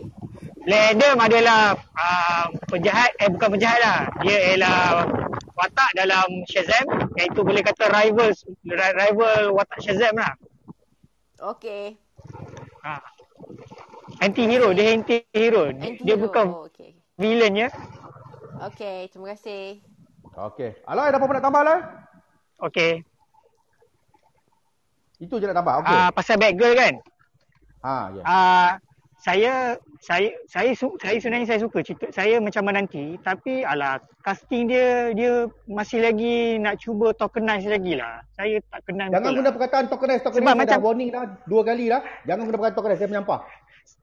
Black 0.65 0.85
Adam 0.97 1.17
adalah 1.21 1.61
uh, 1.77 2.45
penjahat, 2.73 3.13
eh 3.21 3.29
bukan 3.29 3.49
penjahat 3.53 3.79
lah. 3.85 3.99
Dia 4.25 4.37
ialah 4.57 5.05
watak 5.53 5.89
dalam 5.93 6.25
Shazam, 6.49 6.85
iaitu 7.21 7.45
boleh 7.45 7.61
kata 7.61 7.85
rival, 7.93 8.33
rival 8.97 9.53
watak 9.53 9.79
Shazam 9.85 10.17
lah. 10.17 10.33
Okey. 11.53 11.97
Ha. 12.81 12.97
Anti-hero, 14.25 14.73
dia 14.73 14.93
anti-hero. 14.93 15.69
Dia, 15.73 15.77
dia 15.77 15.89
Anti-hero. 15.97 16.21
bukan 16.25 16.45
Oh, 16.49 16.65
okey. 16.69 16.97
villain 17.21 17.53
ya. 17.53 17.69
Okey, 18.69 19.09
terima 19.13 19.37
kasih. 19.37 19.81
Okey. 20.33 20.81
Aloy 20.89 21.09
ada 21.09 21.17
apa 21.21 21.29
nak 21.29 21.45
tambah 21.45 21.61
Aloy? 21.61 21.79
Okey. 22.69 22.91
Itu 25.21 25.37
je 25.37 25.45
nak 25.45 25.61
tambah. 25.61 25.85
Okey. 25.85 25.93
Ah, 25.93 26.09
pasal 26.09 26.41
Batgirl 26.41 26.73
kan? 26.73 26.93
Ha, 27.81 27.95
ya. 28.11 28.23
Ah, 28.23 28.69
saya 29.21 29.77
saya 30.01 30.33
saya 30.49 30.73
saya 30.73 31.17
sebenarnya 31.21 31.45
saya 31.45 31.61
suka 31.61 31.85
cerita 31.85 32.09
saya 32.09 32.41
macam 32.41 32.65
menanti 32.65 33.21
tapi 33.21 33.61
alah 33.61 34.01
casting 34.25 34.65
dia 34.65 35.13
dia 35.13 35.45
masih 35.69 36.01
lagi 36.01 36.57
nak 36.57 36.81
cuba 36.81 37.13
tokenize 37.13 37.69
lagi 37.69 37.93
lah. 37.93 38.25
Saya 38.33 38.57
tak 38.65 38.81
kenal 38.89 39.13
Jangan 39.13 39.31
guna 39.31 39.45
lah. 39.45 39.53
perkataan 39.53 39.85
tokenize 39.87 40.21
tokenize 40.21 40.41
Sebab 40.41 40.49
saya 40.51 40.57
dah 40.57 40.73
macam- 40.73 40.85
warning 40.85 41.09
dah 41.13 41.23
dua 41.45 41.61
kali 41.61 41.85
dah. 41.85 42.01
Jangan 42.25 42.43
guna 42.43 42.57
perkataan 42.57 42.77
tokenize 42.77 42.97
saya 42.97 43.09
menyampah. 43.13 43.39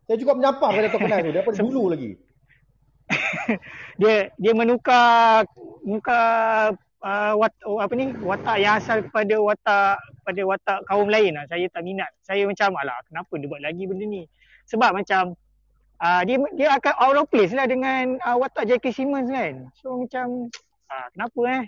Saya 0.06 0.16
juga 0.16 0.32
menyampah 0.38 0.68
pada 0.70 0.88
tokenize 0.88 1.20
tu 1.20 1.32
daripada 1.34 1.56
dulu 1.66 1.82
lagi. 1.90 2.10
dia 4.00 4.14
dia 4.36 4.52
menukar 4.54 5.48
menukar 5.82 6.76
uh, 7.02 7.32
wat, 7.38 7.52
oh, 7.64 7.78
apa 7.78 7.92
ni 7.94 8.10
watak 8.22 8.56
yang 8.58 8.78
asal 8.78 9.02
kepada 9.04 9.34
watak 9.38 9.96
pada 10.24 10.40
watak 10.44 10.78
kaum 10.86 11.06
lain 11.06 11.34
lah. 11.34 11.44
Saya 11.46 11.66
tak 11.70 11.82
minat. 11.84 12.10
Saya 12.22 12.46
macam 12.46 12.74
alah 12.74 12.98
kenapa 13.06 13.32
dia 13.38 13.46
buat 13.46 13.62
lagi 13.62 13.84
benda 13.86 14.04
ni? 14.04 14.22
Sebab 14.68 14.90
macam 14.94 15.34
uh, 16.02 16.22
dia 16.26 16.36
dia 16.54 16.68
akan 16.74 16.94
out 16.98 17.16
of 17.18 17.26
place 17.30 17.54
lah 17.54 17.66
dengan 17.66 18.18
uh, 18.22 18.36
watak 18.38 18.68
Jackie 18.68 18.94
Simmons 18.94 19.30
kan. 19.30 19.66
So 19.78 19.98
macam 19.98 20.50
uh, 20.90 21.06
kenapa 21.14 21.40
eh? 21.48 21.62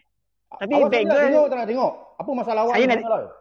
Tapi 0.50 0.72
awak 0.74 0.90
tak 0.90 1.00
nak 1.00 1.14
Batgirl 1.14 1.26
tengok 1.30 1.46
tak 1.46 1.56
nak 1.56 1.68
tengok? 1.70 1.92
Apa 2.18 2.30
masalah 2.34 2.60
awak 2.66 2.74
Saya 2.74 2.84
nak- 2.90 3.38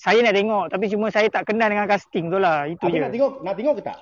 saya 0.00 0.18
nak 0.24 0.32
tengok 0.32 0.64
tapi 0.72 0.84
cuma 0.88 1.06
saya 1.12 1.28
tak 1.28 1.44
kenal 1.44 1.68
dengan 1.68 1.84
casting 1.84 2.32
tu 2.32 2.40
lah. 2.40 2.64
Itu 2.64 2.88
Habis 2.88 2.96
je. 2.96 3.04
nak 3.04 3.12
tengok, 3.12 3.32
nak 3.44 3.54
tengok 3.56 3.74
ke 3.76 3.82
tak? 3.84 3.98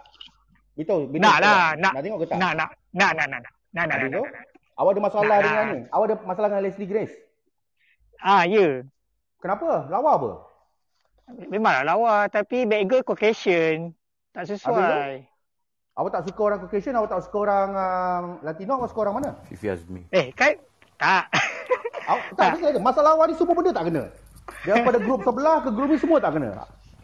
Betul, 0.79 1.11
betul. 1.11 1.23
Nak 1.27 1.37
lah, 1.43 1.75
nak. 1.75 1.93
Nak 1.99 2.03
tengok 2.07 2.19
ke 2.23 2.27
tak? 2.31 2.39
Nak 2.39 2.53
nak 2.55 2.71
nak 2.95 3.11
nak 3.19 3.27
nak 3.27 3.41
nak. 3.43 3.53
Nak 3.75 3.85
nak 3.91 3.97
Habis 3.99 4.11
nak. 4.11 4.15
tu, 4.15 4.23
nak, 4.23 4.31
nak. 4.31 4.47
Awak 4.79 4.91
ada 4.95 5.01
masalah 5.03 5.27
Nak 5.27 5.43
dengan 5.43 5.59
lah. 5.59 5.75
ni? 5.75 5.81
Awak 5.91 6.07
ada 6.07 6.15
masalah 6.23 6.49
dengan 6.55 6.63
Leslie 6.63 6.87
Grace? 6.87 7.15
Ah, 8.19 8.43
ya. 8.45 8.83
Kenapa? 9.39 9.87
Lawa 9.87 10.11
apa? 10.19 10.31
Memanglah 11.29 11.85
lawa 11.85 12.15
tapi 12.27 12.65
Batgirl 12.65 13.05
Caucasian. 13.05 13.93
Tak 14.33 14.49
sesuai. 14.49 15.29
Awak 15.99 16.11
tak 16.15 16.23
suka 16.31 16.41
orang 16.41 16.59
Caucasian, 16.63 16.95
awak 16.95 17.11
tak 17.11 17.23
suka 17.27 17.39
orang 17.43 17.69
um, 17.75 18.25
Latino, 18.41 18.79
awak 18.79 18.89
suka 18.95 19.01
orang 19.03 19.15
mana? 19.19 19.31
Fifi 19.51 19.67
Azmi. 19.67 20.07
Eh, 20.09 20.31
kan? 20.33 20.55
Tak. 20.97 21.27
Awak, 22.09 22.23
tak, 22.39 22.49
tak. 22.55 22.59
kena. 22.63 22.79
Masalah 22.81 23.11
awak 23.19 23.27
ni 23.29 23.35
semua 23.35 23.55
benda 23.55 23.71
tak 23.75 23.85
kena. 23.91 24.03
Daripada 24.65 24.99
grup 24.99 25.21
sebelah 25.21 25.57
ke 25.61 25.71
grup 25.75 25.89
ni 25.91 25.99
semua 26.01 26.19
tak 26.23 26.33
kena. 26.39 26.51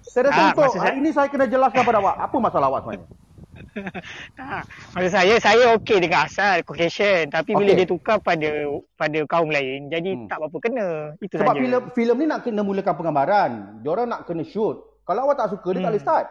Saya 0.01 0.23
rasa 0.31 0.41
Tak, 0.41 0.49
untuk 0.57 0.73
hari 0.79 0.79
saya- 0.81 0.97
ini 0.97 1.11
saya 1.13 1.29
kena 1.29 1.45
jelaskan 1.45 1.83
pada 1.83 1.99
awak. 2.01 2.17
Apa 2.17 2.37
masalah 2.39 2.67
awak 2.71 2.81
sebenarnya? 2.87 3.07
tak. 4.39 4.63
Maksud 4.93 5.13
saya, 5.13 5.35
saya 5.37 5.65
okey 5.75 5.99
dengan 5.99 6.25
asal 6.25 6.63
Caucasian. 6.63 7.29
Tapi 7.29 7.53
bila 7.53 7.71
Okey. 7.71 7.79
dia 7.79 7.87
tukar 7.87 8.17
pada 8.19 8.51
pada 8.95 9.19
kaum 9.25 9.49
lain, 9.49 9.89
jadi 9.89 10.11
Hmm. 10.15 10.27
tak 10.27 10.39
apa-apa 10.39 10.59
kena. 10.61 10.89
Itu 11.19 11.35
Sebab 11.37 11.53
saja. 11.53 11.61
filem 11.61 11.83
filem 11.91 12.17
ni 12.17 12.27
nak 12.27 12.41
kena 12.43 12.61
mulakan 12.61 12.95
penggambaran. 12.95 13.51
Diorang 13.81 14.07
nak 14.07 14.25
kena 14.25 14.43
shoot. 14.43 14.79
Kalau 15.03 15.21
awak 15.25 15.37
tak 15.37 15.51
suka, 15.51 15.69
dia 15.69 15.77
tak 15.77 15.83
Hmm. 15.83 15.91
boleh 15.91 16.03
start. 16.03 16.27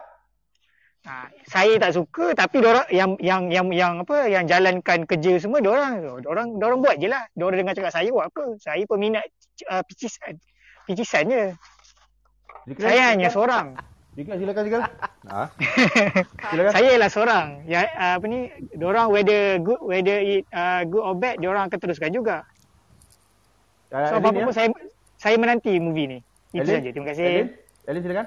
Ha, 1.04 1.14
saya 1.44 1.76
tak 1.76 1.92
suka 1.92 2.32
tapi 2.32 2.64
orang 2.64 2.88
yang 2.88 3.12
yang 3.20 3.52
yang 3.52 3.68
yang 3.68 3.92
apa 4.00 4.24
yang 4.24 4.48
jalankan 4.48 5.04
kerja 5.04 5.36
semua 5.36 5.60
orang 5.60 6.00
orang 6.24 6.56
orang 6.56 6.78
buat 6.80 6.96
je 6.96 7.12
lah. 7.12 7.28
Orang 7.36 7.60
dengar 7.60 7.76
cakap 7.76 7.92
saya 7.92 8.08
buat 8.08 8.32
apa? 8.32 8.56
Saya 8.56 8.88
peminat 8.88 9.20
uh, 9.68 9.84
picisan. 9.84 10.32
Picisan 10.84 11.28
je. 11.28 11.44
Saya 12.80 13.12
hanya 13.12 13.28
silakan. 13.28 13.36
seorang. 13.36 13.66
Silakan, 14.14 14.36
silakan, 14.38 14.62
silakan. 14.66 14.90
Ha? 15.26 15.42
Silakan. 16.46 16.70
saya 16.70 16.88
ialah 16.90 17.10
seorang. 17.10 17.46
Ya 17.66 17.82
uh, 17.88 18.12
apa 18.16 18.24
ni? 18.24 18.46
Orang 18.78 19.10
whether 19.10 19.58
good 19.58 19.80
whether 19.80 20.16
it 20.16 20.46
uh, 20.50 20.82
good 20.84 21.02
or 21.02 21.14
bad, 21.14 21.36
orang 21.40 21.66
akan 21.66 21.78
teruskan 21.78 22.10
juga. 22.10 22.46
Uh, 23.90 24.06
So 24.06 24.14
Elin, 24.14 24.22
apa-apa 24.22 24.38
ya? 24.38 24.46
pun 24.46 24.54
saya 24.54 24.68
saya 25.16 25.36
menanti 25.36 25.78
movie 25.78 26.06
ni. 26.06 26.18
Itu 26.50 26.62
Elin? 26.62 26.74
saja. 26.78 26.88
Terima 26.90 27.06
kasih. 27.08 27.24
Elin, 27.24 27.48
Elin 27.84 28.00
silakan. 28.02 28.26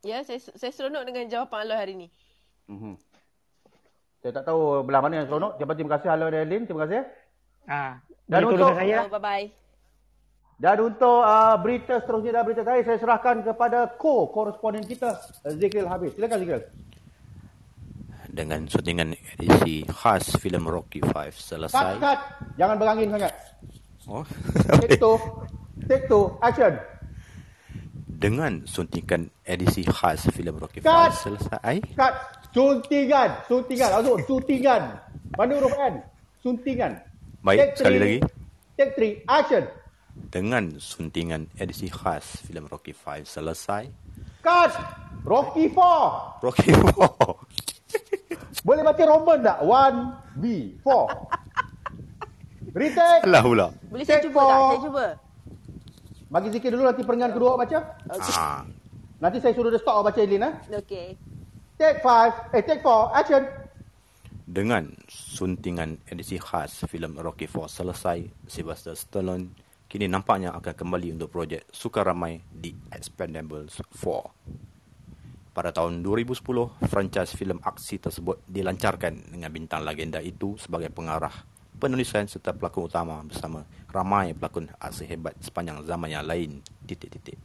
Ya, 0.00 0.18
saya 0.20 0.40
saya 0.40 0.72
seronok 0.72 1.04
dengan 1.04 1.24
jawapan 1.26 1.64
Aloy 1.64 1.76
hari 1.76 1.94
ni. 1.96 2.08
Mhm. 2.68 2.96
Saya 4.20 4.32
tak 4.34 4.44
tahu 4.46 4.80
belah 4.82 5.00
mana 5.00 5.20
yang 5.20 5.28
seronok. 5.28 5.56
Terima 5.56 5.72
terima 5.74 5.92
kasih 5.94 6.08
Aloy 6.10 6.28
dan 6.30 6.40
Elin. 6.42 6.62
Terima 6.64 6.80
kasih. 6.84 7.04
Ha. 7.66 8.00
Dan 8.24 8.40
Dan 8.40 8.48
untuk- 8.50 8.72
saya 8.72 8.94
lah. 8.94 9.04
Oh, 9.04 9.12
bye-bye. 9.12 9.63
Dan 10.54 10.76
untuk 10.86 11.18
uh, 11.20 11.58
berita 11.58 11.98
seterusnya 11.98 12.40
dan 12.40 12.42
berita 12.46 12.62
terakhir, 12.62 12.84
saya 12.86 12.98
serahkan 13.02 13.42
kepada 13.42 13.90
co-koresponden 13.98 14.86
kita, 14.86 15.18
Zikril 15.58 15.90
Habib. 15.90 16.14
Silakan 16.14 16.38
Zikril. 16.40 16.62
Dengan 18.30 18.66
syutingan 18.66 19.14
edisi 19.38 19.86
khas 19.86 20.34
filem 20.38 20.66
Rocky 20.66 20.98
5 20.98 21.06
Cut, 21.06 21.30
selesai. 21.34 22.02
cut. 22.02 22.18
Jangan 22.58 22.76
berangin 22.78 23.08
sangat. 23.10 23.32
Oh. 24.06 24.26
Take 24.82 24.98
two. 24.98 25.16
Take 25.86 26.06
two. 26.10 26.34
Action. 26.42 26.74
Dengan 28.04 28.66
suntikan 28.66 29.26
edisi 29.46 29.86
khas 29.86 30.26
filem 30.34 30.58
Rocky 30.58 30.82
Cut. 30.82 31.14
5 31.14 31.24
selesai. 31.30 31.74
Cut. 31.94 32.14
Suntingan. 32.50 33.30
Suntingan. 33.46 33.90
Maksud 34.02 34.18
suntingan. 34.26 34.82
Mana 35.34 35.52
huruf 35.54 35.74
N? 35.74 36.02
Suntingan. 36.42 36.92
Baik, 37.42 37.58
Take 37.58 37.74
sekali 37.78 37.96
three. 37.98 38.02
lagi. 38.02 38.18
Take 38.74 38.92
three. 38.94 39.12
Action. 39.26 39.62
Dengan 40.14 40.78
suntingan 40.78 41.50
edisi 41.58 41.90
khas 41.90 42.42
filem 42.46 42.70
Rocky 42.70 42.94
5 42.94 43.26
selesai. 43.26 43.90
Cut. 44.42 44.72
Rocky 45.26 45.66
4. 45.72 46.44
Rocky 46.44 46.70
4. 46.70 46.94
Boleh 48.66 48.82
baca 48.86 49.02
Roman 49.04 49.38
tak? 49.42 49.58
1, 49.66 50.38
B, 50.38 50.44
4. 50.82 52.74
Retake. 52.74 53.22
Salah 53.22 53.42
pula. 53.46 53.66
Boleh 53.86 54.04
saya 54.04 54.18
Take 54.18 54.26
cuba 54.30 54.40
tak? 54.42 54.50
four. 54.50 54.66
Saya 54.66 54.82
cuba. 54.82 55.06
Bagi 56.34 56.48
Zikir 56.50 56.70
dulu 56.74 56.82
nanti 56.82 57.02
perengan 57.06 57.30
kedua 57.30 57.48
awak 57.54 57.60
baca. 57.70 57.78
Ah. 58.34 58.66
Nanti 59.22 59.38
saya 59.38 59.54
suruh 59.54 59.70
dia 59.70 59.78
stop 59.78 60.02
awak 60.02 60.10
baca 60.10 60.20
Elin. 60.26 60.42
Eh? 60.42 60.54
Okey. 60.82 61.08
Take 61.78 62.02
5. 62.02 62.50
Eh, 62.50 62.62
take 62.66 62.82
4. 62.82 63.14
Action. 63.14 63.42
Dengan 64.44 64.90
suntingan 65.06 66.02
edisi 66.10 66.36
khas 66.42 66.82
filem 66.90 67.14
Rocky 67.16 67.46
4 67.46 67.70
selesai, 67.70 68.18
Sylvester 68.50 68.98
Stallone 68.98 69.63
kini 69.94 70.10
nampaknya 70.10 70.50
akan 70.58 70.74
kembali 70.74 71.14
untuk 71.14 71.30
projek 71.30 71.70
suka 71.70 72.02
ramai 72.02 72.42
di 72.50 72.74
Expendables 72.90 73.78
4. 73.94 75.54
Pada 75.54 75.70
tahun 75.70 76.02
2010, 76.02 76.42
franchise 76.90 77.38
filem 77.38 77.62
aksi 77.62 78.02
tersebut 78.02 78.42
dilancarkan 78.42 79.30
dengan 79.30 79.54
bintang 79.54 79.86
legenda 79.86 80.18
itu 80.18 80.58
sebagai 80.58 80.90
pengarah, 80.90 81.30
penulisan 81.78 82.26
serta 82.26 82.50
pelakon 82.58 82.90
utama 82.90 83.22
bersama 83.22 83.62
ramai 83.86 84.34
pelakon 84.34 84.66
aksi 84.82 85.06
hebat 85.06 85.38
sepanjang 85.38 85.78
zaman 85.86 86.10
yang 86.10 86.26
lain. 86.26 86.58
Titik-titik. 86.82 87.38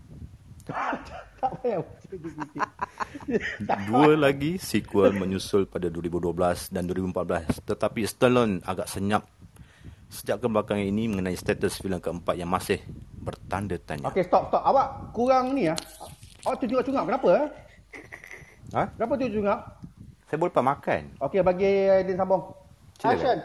Dua 3.94 4.18
lagi 4.18 4.58
sequel 4.58 5.14
menyusul 5.14 5.70
pada 5.70 5.86
2012 5.94 6.74
dan 6.74 6.90
2014 6.90 7.62
tetapi 7.62 8.10
Stallone 8.10 8.58
agak 8.66 8.90
senyap 8.90 9.39
sejak 10.10 10.42
kebelakangan 10.42 10.82
ini 10.82 11.06
mengenai 11.06 11.38
status 11.38 11.78
filem 11.78 12.02
keempat 12.02 12.36
yang 12.36 12.50
masih 12.50 12.82
bertanda 13.22 13.78
tanya. 13.78 14.10
Okey, 14.10 14.26
stop, 14.26 14.50
stop. 14.50 14.66
Awak 14.66 15.14
kurang 15.14 15.54
ni 15.54 15.70
ya. 15.70 15.78
Awak 16.44 16.56
tu 16.58 16.66
cungak-cungak. 16.66 17.04
Kenapa? 17.06 17.28
Eh? 17.30 17.48
Ha? 18.74 18.84
Kenapa 18.98 19.14
tu 19.16 19.26
cungak? 19.30 19.60
Saya 20.30 20.38
boleh 20.42 20.54
makan. 20.54 21.02
Okey, 21.22 21.40
bagi 21.46 21.70
Elin 21.90 22.18
sambung. 22.18 22.44
Action. 23.06 23.38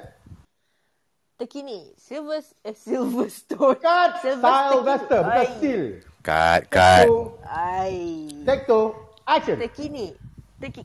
Terkini, 1.35 1.92
Silver 1.99 2.40
eh, 2.62 2.76
Silverstone. 2.78 3.78
Cut. 3.83 4.11
Sylvester 4.23 4.71
Sylvester, 4.71 5.21
bukan 5.21 5.35
Ai. 5.35 5.49
Steel. 5.59 5.85
Cut, 6.25 6.61
Take 6.71 6.73
cut. 6.73 7.06
Ai. 7.44 7.97
Take 8.47 8.64
two. 8.64 8.85
Action. 9.26 9.56
Terkini. 9.61 10.06
Terki 10.62 10.83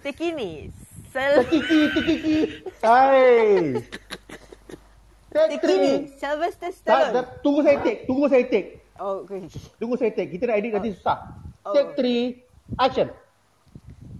Terkini. 0.00 0.72
Sel 1.12 1.44
Tekiki, 1.44 1.80
tekiki. 1.92 2.38
Hai. 2.80 3.76
Take 5.32 5.64
three. 5.64 6.12
Sylvester 6.20 6.70
Stallone. 6.70 7.12
tak, 7.16 7.26
tunggu 7.40 7.60
saya 7.64 7.80
take. 7.80 8.00
Tunggu 8.04 8.26
saya 8.28 8.44
take. 8.46 8.68
Oh, 9.00 9.24
okay. 9.24 9.48
Tunggu 9.80 9.96
saya 9.96 10.12
take. 10.12 10.30
Kita 10.36 10.44
nak 10.48 10.56
edit 10.60 10.72
nanti 10.76 10.92
susah. 10.92 11.18
Oh. 11.64 11.72
Take 11.72 11.96
three. 11.96 12.44
Action. 12.76 13.08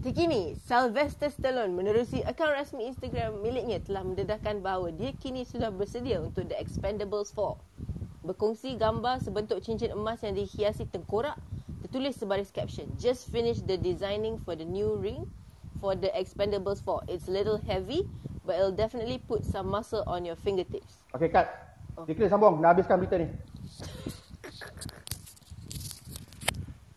Terkini, 0.03 0.59
Sylvester 0.67 1.31
Stallone 1.31 1.79
menerusi 1.79 2.27
akaun 2.27 2.59
rasmi 2.59 2.91
Instagram 2.91 3.39
miliknya 3.39 3.79
telah 3.79 4.03
mendedahkan 4.03 4.59
bahawa 4.59 4.91
dia 4.91 5.15
kini 5.15 5.47
sudah 5.47 5.71
bersedia 5.71 6.19
untuk 6.19 6.51
The 6.51 6.59
Expendables 6.59 7.31
4. 7.31 8.27
Berkongsi 8.27 8.75
gambar 8.75 9.23
sebentuk 9.23 9.63
cincin 9.63 9.95
emas 9.95 10.19
yang 10.27 10.35
dihiasi 10.35 10.91
tengkorak, 10.91 11.39
tulis 11.93 12.17
sebaris 12.19 12.51
caption. 12.51 12.89
Just 12.99 13.29
finished 13.31 13.69
the 13.69 13.77
designing 13.79 14.41
for 14.43 14.57
the 14.57 14.67
new 14.67 14.99
ring 14.99 15.29
for 15.79 15.95
the 15.95 16.09
Expendables 16.17 16.81
4. 16.83 17.07
It's 17.07 17.29
a 17.29 17.35
little 17.35 17.61
heavy, 17.61 18.09
but 18.43 18.59
it'll 18.59 18.75
definitely 18.75 19.19
put 19.19 19.47
some 19.47 19.71
muscle 19.71 20.03
on 20.07 20.27
your 20.27 20.37
fingertips. 20.39 21.03
Okey, 21.15 21.31
cut. 21.31 21.47
Zikri 22.09 22.27
sambung. 22.27 22.59
Dah 22.59 22.73
habiskan 22.73 22.99
berita 22.99 23.21
ni. 23.21 23.29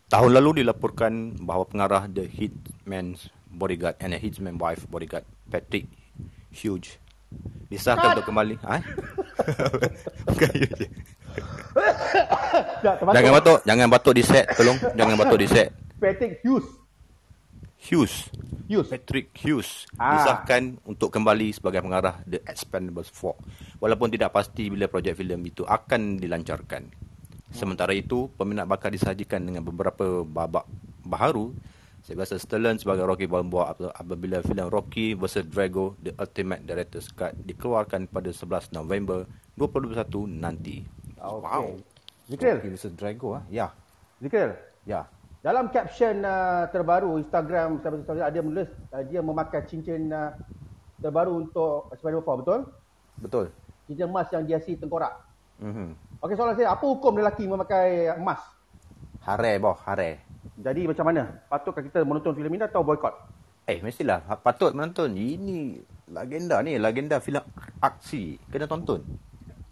Tahun 0.08 0.32
lalu 0.32 0.64
dilaporkan 0.64 1.36
bahawa 1.44 1.66
pengarah 1.68 2.04
The 2.08 2.24
Hitman's 2.30 3.28
Bodyguard 3.52 4.00
and 4.00 4.16
The 4.16 4.20
Hitman's 4.22 4.62
Wife 4.62 4.88
Bodyguard 4.88 5.28
Patrick 5.52 5.92
Hughes 6.56 6.96
disahkan 7.68 8.16
untuk 8.16 8.32
kembali. 8.32 8.56
Ha? 8.64 8.78
Bukan 10.32 10.50
Hughes. 10.56 10.82
Tak, 12.86 12.96
termasuk 13.02 13.16
jangan 13.20 13.32
batuk, 13.36 13.58
jangan 13.68 13.88
batuk 13.92 14.14
di 14.16 14.24
set, 14.24 14.46
tolong. 14.56 14.78
Jangan 14.96 15.16
batuk 15.20 15.40
di 15.42 15.48
set. 15.50 15.68
Patrick 16.00 16.40
Hughes. 16.46 16.85
Hughes. 17.86 18.30
Hughes. 18.66 18.90
Patrick 18.90 19.30
Hughes 19.36 19.86
Ah. 19.96 20.18
disahkan 20.18 20.82
untuk 20.84 21.10
kembali 21.10 21.54
sebagai 21.54 21.80
pengarah 21.80 22.18
The 22.24 22.42
Expendables 22.44 23.10
4 23.10 23.38
walaupun 23.78 24.10
tidak 24.10 24.34
pasti 24.34 24.68
bila 24.68 24.86
projek 24.86 25.14
filem 25.16 25.38
itu 25.44 25.62
akan 25.62 26.18
dilancarkan. 26.18 26.90
Sementara 27.50 27.94
itu, 27.94 28.28
peminat 28.34 28.66
bakal 28.66 28.90
disajikan 28.90 29.40
dengan 29.40 29.62
beberapa 29.62 30.22
babak 30.22 30.66
baharu 31.02 31.54
Sylvester 32.02 32.38
Stallone 32.38 32.76
sebagai 32.76 33.02
Rocky 33.02 33.26
Balboa 33.26 33.72
ap- 33.72 33.94
apabila 33.96 34.42
filem 34.42 34.68
Rocky 34.68 35.14
vs 35.14 35.46
Drago 35.46 35.96
The 35.98 36.14
Ultimate 36.16 36.62
Director's 36.62 37.10
Cut 37.10 37.34
dikeluarkan 37.40 38.06
pada 38.06 38.30
11 38.30 38.70
November 38.72 39.26
2021 39.56 40.28
nanti. 40.28 40.86
Okey. 41.16 41.82
Zikril. 42.28 42.54
Rocky 42.60 42.70
vs 42.72 42.94
Drago 42.94 43.28
ah. 43.34 43.44
Ya. 43.48 43.72
Zikril. 44.20 44.54
Ya. 44.84 45.06
Dalam 45.46 45.70
caption 45.70 46.26
uh, 46.26 46.66
terbaru 46.74 47.22
Instagram 47.22 47.78
Sahabat 47.78 48.02
Story 48.02 48.18
ada 48.26 48.42
menulis 48.42 48.66
uh, 48.90 49.06
dia 49.06 49.22
memakai 49.22 49.62
cincin 49.70 50.10
uh, 50.10 50.34
terbaru 50.98 51.46
untuk 51.46 51.94
Spider-Man 52.02 52.26
4, 52.26 52.42
betul? 52.42 52.60
Betul. 53.22 53.46
Cincin 53.86 54.10
emas 54.10 54.26
yang 54.34 54.42
dihiasi 54.42 54.74
tengkorak. 54.82 55.14
Mhm. 55.62 55.94
Okey, 56.26 56.34
soalan 56.34 56.58
saya, 56.58 56.74
apa 56.74 56.82
hukum 56.82 57.22
lelaki 57.22 57.46
memakai 57.46 58.18
emas? 58.18 58.42
Hare 59.22 59.62
boh, 59.62 59.78
hare. 59.86 60.26
Jadi 60.58 60.90
macam 60.90 61.14
mana? 61.14 61.30
Patutkah 61.46 61.86
kita 61.86 62.02
menonton 62.02 62.34
filem 62.34 62.58
ini 62.58 62.66
atau 62.66 62.82
boykot? 62.82 63.14
Eh, 63.70 63.86
mestilah 63.86 64.26
patut 64.42 64.74
menonton. 64.74 65.14
Ini 65.14 65.78
legenda 66.10 66.58
ni, 66.66 66.82
legenda 66.82 67.22
filem 67.22 67.46
aksi. 67.86 68.42
Kena 68.50 68.66
tonton. 68.66 69.06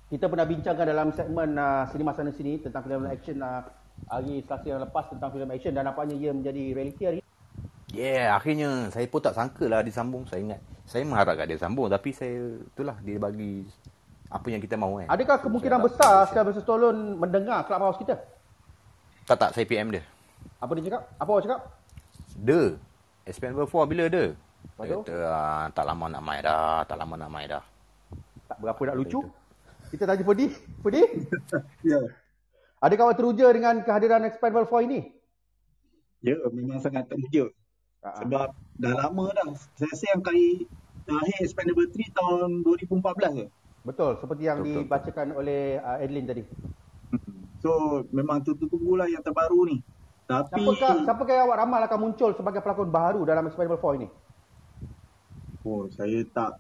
Kita 0.05 0.29
pernah 0.29 0.45
bincangkan 0.45 0.85
dalam 0.85 1.09
segmen 1.17 1.57
uh, 1.57 1.89
Sinema 1.89 2.13
Sana 2.13 2.29
Sini 2.29 2.61
tentang 2.61 2.85
filem 2.85 3.09
action 3.09 3.41
uh, 3.41 3.65
hari 4.07 4.43
Selasa 4.43 4.67
yang 4.67 4.81
lepas 4.81 5.05
tentang 5.07 5.29
filem 5.29 5.49
action 5.49 5.71
dan 5.71 5.83
nampaknya 5.85 6.15
ia 6.15 6.31
menjadi 6.31 6.63
realiti 6.73 7.03
hari 7.03 7.17
ini. 7.19 7.27
Yeah, 7.93 8.33
akhirnya 8.33 8.89
saya 8.89 9.05
pun 9.05 9.21
tak 9.21 9.37
sangka 9.37 9.69
lah 9.69 9.85
disambung. 9.85 10.25
Saya 10.25 10.41
ingat, 10.41 10.59
saya 10.83 11.05
mengharapkan 11.05 11.45
dia 11.45 11.61
sambung. 11.61 11.87
Tapi 11.87 12.09
saya, 12.09 12.57
itulah 12.65 12.97
dia 12.99 13.21
bagi 13.21 13.61
apa 14.33 14.47
yang 14.49 14.57
kita 14.57 14.73
mahu 14.73 15.05
kan. 15.05 15.07
Adakah 15.13 15.37
kemungkinan 15.39 15.77
Saya 15.77 15.85
besar 15.85 16.13
tak- 16.25 16.29
Sylvester 16.33 16.63
Stallone 16.65 17.21
mendengar 17.21 17.61
Clubhouse 17.69 18.01
kita? 18.01 18.17
Tak, 19.23 19.37
tak, 19.37 19.49
saya 19.53 19.65
PM 19.69 19.93
dia. 19.93 20.01
Apa 20.57 20.73
dia 20.73 20.89
cakap? 20.89 21.01
Apa 21.15 21.29
awak 21.29 21.43
cakap? 21.45 21.59
The. 22.41 22.61
Expendable 23.23 23.69
4 23.69 23.85
bila? 23.87 24.03
Lepas 24.09 24.83
Dia 24.83 24.91
tu? 24.91 25.01
kata, 25.05 25.15
ah, 25.29 25.65
tak 25.69 25.85
lama 25.85 26.05
nak 26.09 26.23
main 26.25 26.41
dah. 26.41 26.81
Tak 26.83 26.97
lama 26.97 27.13
nak 27.13 27.29
main 27.29 27.47
dah. 27.47 27.63
Tak 28.49 28.57
berapa 28.57 28.81
nak 28.89 28.95
lucu. 28.97 29.21
Kita 29.93 30.09
tanya 30.09 30.23
Fudi. 30.25 30.49
Fudi, 30.81 31.01
Ya. 31.93 32.01
Adakah 32.83 33.03
awak 33.09 33.17
teruja 33.17 33.47
dengan 33.55 33.79
kehadiran 33.81 34.27
Expendable 34.27 34.67
4 34.67 34.87
ini? 34.91 34.99
Ya, 36.19 36.35
memang 36.51 36.83
sangat 36.83 37.07
teruja. 37.07 37.47
Ah, 38.03 38.19
Sebab 38.19 38.51
dah 38.83 38.93
lama 38.99 39.31
dah. 39.31 39.47
Saya 39.79 39.87
rasa 39.95 40.05
yang 40.11 40.21
kali 40.23 40.67
terakhir 41.07 41.37
Expendable 41.39 41.87
3 41.87 42.19
tahun 42.19 42.49
2014 42.67 43.39
ke. 43.39 43.45
Betul, 43.83 44.11
seperti 44.19 44.43
yang 44.47 44.59
Betul, 44.59 44.67
betul, 44.67 44.83
dibacakan 44.87 45.27
oleh 45.35 45.61
uh, 45.79 46.03
Adeline 46.03 46.27
tadi. 46.27 46.43
So 47.63 48.03
memang 48.11 48.43
tunggu-tunggulah 48.43 49.07
yang 49.07 49.23
terbaru 49.23 49.71
ni. 49.71 49.77
Tapi 50.27 50.55
Siapakah, 50.55 51.03
siapakah 51.03 51.33
yang 51.35 51.45
awak 51.47 51.57
ramal 51.63 51.81
akan 51.83 51.99
muncul 51.99 52.31
sebagai 52.35 52.59
pelakon 52.63 52.91
baru 52.91 53.23
dalam 53.23 53.47
Expendable 53.47 53.79
4 53.79 53.99
ini? 54.03 54.07
oh 55.63 55.87
saya 55.95 56.27
tak 56.35 56.59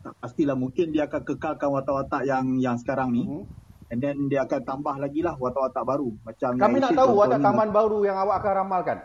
tak 0.00 0.14
pastilah 0.20 0.56
mungkin 0.56 0.92
dia 0.92 1.08
akan 1.08 1.22
kekalkan 1.24 1.68
watak-watak 1.72 2.28
yang 2.28 2.60
yang 2.60 2.76
sekarang 2.76 3.12
ni. 3.12 3.22
Hmm. 3.24 3.44
And 3.92 4.00
then 4.00 4.26
dia 4.26 4.42
akan 4.42 4.60
tambah 4.64 4.96
lagi 4.96 5.20
lah 5.20 5.36
watak-watak 5.36 5.84
baru. 5.84 6.08
Macam 6.24 6.56
Kami 6.56 6.78
nak 6.80 6.92
tahu 6.92 7.10
watak 7.14 7.40
taman 7.40 7.68
baru 7.70 7.98
yang 8.02 8.16
awak 8.16 8.40
akan 8.40 8.52
ramalkan. 8.64 8.98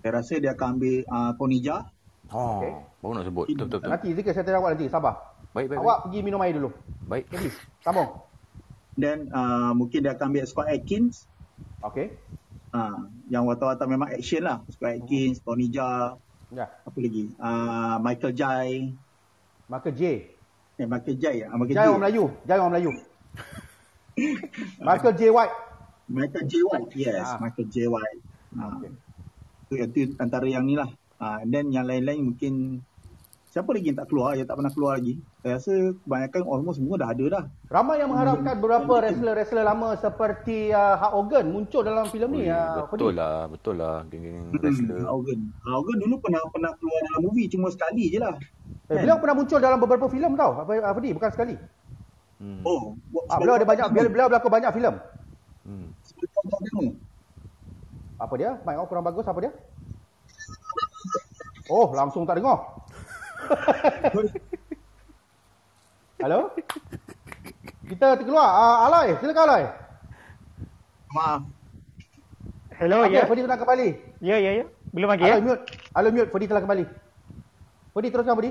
Saya 0.00 0.22
rasa 0.22 0.34
dia 0.38 0.52
akan 0.54 0.68
ambil 0.78 0.94
uh, 1.02 1.30
Tony 1.34 1.58
Jaa. 1.58 1.82
Oh, 2.30 2.58
Okey. 2.58 2.72
baru 3.00 3.12
nak 3.14 3.24
sebut. 3.26 3.44
Betul, 3.46 3.66
betul, 3.66 3.78
betul. 3.82 3.90
Nanti 3.90 4.08
Zikir 4.12 4.32
saya 4.34 4.44
tanya 4.44 4.58
awak 4.58 4.70
nanti, 4.74 4.86
sabar. 4.90 5.14
Baik, 5.54 5.66
baik, 5.72 5.78
Awak 5.80 5.98
pergi 6.06 6.18
minum 6.20 6.40
air 6.42 6.54
dulu. 6.54 6.70
baik. 7.06 7.24
Baik. 7.24 7.24
Jadi, 7.32 7.48
sambung. 7.80 8.10
Then 8.96 9.18
uh, 9.30 9.72
mungkin 9.72 10.04
dia 10.04 10.12
akan 10.12 10.26
ambil 10.30 10.44
Scott 10.46 10.68
Atkins. 10.68 11.24
Okey. 11.82 12.12
Uh, 12.74 13.08
yang 13.32 13.48
watak-watak 13.48 13.88
memang 13.88 14.12
action 14.12 14.44
lah. 14.44 14.60
Scott 14.68 15.00
Atkins, 15.00 15.40
Tony 15.40 15.72
Jaa, 15.72 16.18
Ya. 16.52 16.70
apa 16.70 16.98
lagi? 17.00 17.32
Uh, 17.40 17.96
Michael 17.98 18.34
Jai. 18.36 18.94
Maka 19.66 19.90
J. 19.90 20.30
Eh, 20.76 20.84
Michael 20.84 21.16
Jai. 21.16 21.36
Uh, 21.42 21.56
Michael 21.56 21.74
Jai 21.74 21.84
J. 21.84 21.88
orang 21.88 22.02
Melayu. 22.04 22.24
Jai 22.44 22.58
orang 22.60 22.72
Melayu. 22.76 22.90
Michael 24.86 25.14
J. 25.16 25.22
White. 25.32 25.54
Michael 26.06 26.44
J. 26.46 26.52
White. 26.62 26.88
Yes, 26.94 27.24
Ah. 27.26 27.38
Michael 27.40 27.66
J. 27.72 27.76
White. 27.88 28.20
Uh, 28.56 28.68
Okey. 28.72 28.90
itu, 29.66 29.98
itu 30.06 30.14
antara 30.16 30.46
yang 30.46 30.64
ni 30.64 30.76
lah. 30.76 30.88
Uh, 31.16 31.40
and 31.40 31.50
then 31.50 31.72
yang 31.72 31.88
lain-lain 31.88 32.20
mungkin 32.22 32.84
siapa 33.48 33.72
lagi 33.72 33.88
yang 33.88 33.96
tak 33.96 34.12
keluar, 34.12 34.36
yang 34.36 34.44
tak 34.44 34.56
pernah 34.60 34.68
keluar 34.68 35.00
lagi. 35.00 35.16
Saya 35.40 35.56
rasa 35.56 35.74
kebanyakan 35.96 36.40
almost 36.44 36.76
semua 36.76 36.94
dah 37.00 37.08
ada 37.08 37.24
dah. 37.26 37.44
Ramai 37.66 37.96
yang 37.98 38.12
mengharapkan 38.12 38.54
beberapa 38.60 38.92
wrestler-wrestler 39.00 39.64
lama 39.64 39.96
seperti 39.96 40.70
uh, 40.70 40.94
Hulk 41.00 41.12
Hogan 41.32 41.46
muncul 41.50 41.80
dalam 41.80 42.04
filem 42.06 42.30
ni. 42.36 42.42
Uh, 42.46 42.84
betul 42.86 43.16
lah, 43.16 43.48
betul 43.48 43.74
lah. 43.80 44.04
Geng-geng 44.06 44.52
wrestler. 44.52 45.00
Hmm, 45.00 45.08
Hogan. 45.08 45.40
Hogan 45.64 45.96
dulu 45.98 46.14
pernah 46.20 46.40
pernah 46.52 46.72
keluar 46.76 47.00
dalam 47.02 47.20
movie 47.24 47.48
cuma 47.48 47.72
sekali 47.72 48.12
je 48.12 48.20
lah. 48.20 48.36
Eh, 48.86 48.96
beliau 49.02 49.18
pernah 49.18 49.34
muncul 49.34 49.58
dalam 49.58 49.78
beberapa 49.82 50.06
filem 50.06 50.38
tau. 50.38 50.62
Apa 50.62 50.78
apa 50.78 50.98
ni? 51.02 51.10
Bukan 51.10 51.30
sekali. 51.34 51.54
Hmm. 52.38 52.60
Oh, 52.62 52.94
Ah, 53.26 53.40
beliau 53.40 53.58
ada 53.58 53.66
banyak 53.66 53.86
beliau, 53.90 54.10
beliau 54.12 54.28
berlakon 54.30 54.52
banyak 54.52 54.70
filem. 54.76 54.94
Hmm. 55.66 55.90
Apa 58.16 58.34
dia? 58.38 58.50
Mic 58.62 58.76
awak 58.78 58.88
kurang 58.88 59.04
bagus 59.04 59.26
apa 59.26 59.38
dia? 59.42 59.52
Oh, 61.66 61.90
langsung 61.90 62.22
tak 62.22 62.38
dengar. 62.38 62.62
Hello? 66.22 66.50
Kita 67.86 68.16
terkeluar. 68.18 68.48
Uh, 68.50 68.76
Alai, 68.86 69.06
silakan 69.18 69.44
Alai. 69.50 69.62
Maaf. 71.10 71.40
Hello, 72.76 73.08
Okey, 73.08 73.16
ya. 73.18 73.24
Fadi 73.26 73.40
telah 73.42 73.58
kembali. 73.58 73.88
Ya, 74.20 74.36
ya, 74.38 74.50
ya. 74.62 74.64
Belum 74.94 75.08
lagi 75.10 75.22
Alai 75.26 75.40
ya. 75.40 75.44
mute. 75.44 75.62
Alai 75.92 76.10
mute, 76.12 76.30
Fadi 76.30 76.46
telah 76.46 76.62
kembali. 76.62 76.84
Fadi 77.92 78.08
teruskan 78.12 78.36
Fadi. 78.36 78.50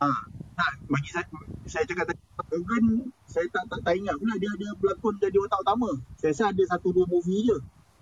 Ah, 0.00 0.20
tak, 0.56 0.72
bagi 0.88 1.10
saya, 1.12 1.28
saya 1.68 1.84
cakap 1.84 2.08
tadi, 2.08 2.20
Hogan, 2.50 2.84
saya 3.28 3.44
tak, 3.52 3.64
tak, 3.68 3.80
tak 3.84 3.94
ingat 4.00 4.16
pula 4.16 4.34
dia 4.40 4.48
ada 4.48 4.68
berlakon 4.80 5.14
jadi 5.20 5.36
watak 5.36 5.60
utama. 5.60 5.90
Saya 6.16 6.32
rasa 6.32 6.44
ada 6.48 6.62
satu 6.72 6.88
dua 6.96 7.04
movie 7.04 7.44
je. 7.44 7.56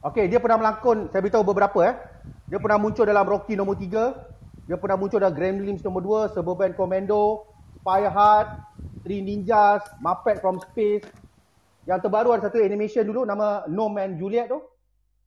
Okey, 0.06 0.30
dia 0.30 0.38
pernah 0.38 0.62
melakon, 0.62 1.10
saya 1.10 1.20
beritahu 1.26 1.42
beberapa 1.42 1.78
eh. 1.82 1.98
Dia 2.46 2.62
pernah 2.62 2.78
muncul 2.78 3.02
dalam 3.02 3.26
Rocky 3.26 3.58
nombor 3.58 3.76
3. 3.76 4.70
Dia 4.70 4.76
pernah 4.78 4.94
muncul 4.94 5.18
dalam 5.18 5.34
Gremlins 5.34 5.82
nombor 5.82 6.30
2, 6.30 6.38
Suburban 6.38 6.70
Commando, 6.78 7.50
Spy 7.82 8.06
Hard, 8.06 8.48
Three 9.02 9.20
Ninjas, 9.20 9.82
Muppet 9.98 10.38
from 10.38 10.62
Space. 10.62 11.04
Yang 11.82 12.06
terbaru 12.06 12.36
ada 12.36 12.46
satu 12.46 12.62
animation 12.62 13.02
dulu 13.04 13.26
nama 13.26 13.66
No 13.66 13.90
Man 13.90 14.16
Juliet 14.16 14.46
tu. 14.46 14.62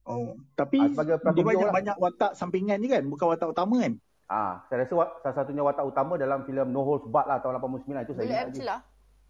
Oh, 0.07 0.33
tapi 0.57 0.81
sebagai 0.93 1.19
pelakon 1.19 1.37
dia 1.37 1.45
banyak 1.45 1.67
lah. 1.67 1.73
banyak 1.73 1.95
watak 1.99 2.31
sampingan 2.33 2.81
je 2.81 2.89
kan, 2.89 3.03
bukan 3.05 3.25
watak 3.27 3.53
utama 3.53 3.85
kan? 3.85 3.93
Ah, 4.31 4.63
saya 4.71 4.87
rasa 4.87 4.95
salah 5.19 5.35
satunya 5.35 5.59
watak 5.59 5.83
utama 5.83 6.15
dalam 6.15 6.47
filem 6.47 6.71
No 6.71 6.87
Holds 6.87 7.03
Barred 7.11 7.27
lah 7.27 7.43
tahun 7.43 7.59
89 7.59 7.83
itu 7.83 8.15
saya 8.15 8.23
Boleh 8.23 8.31
ingat 8.31 8.47
lagi. 8.47 8.59
celah? 8.63 8.79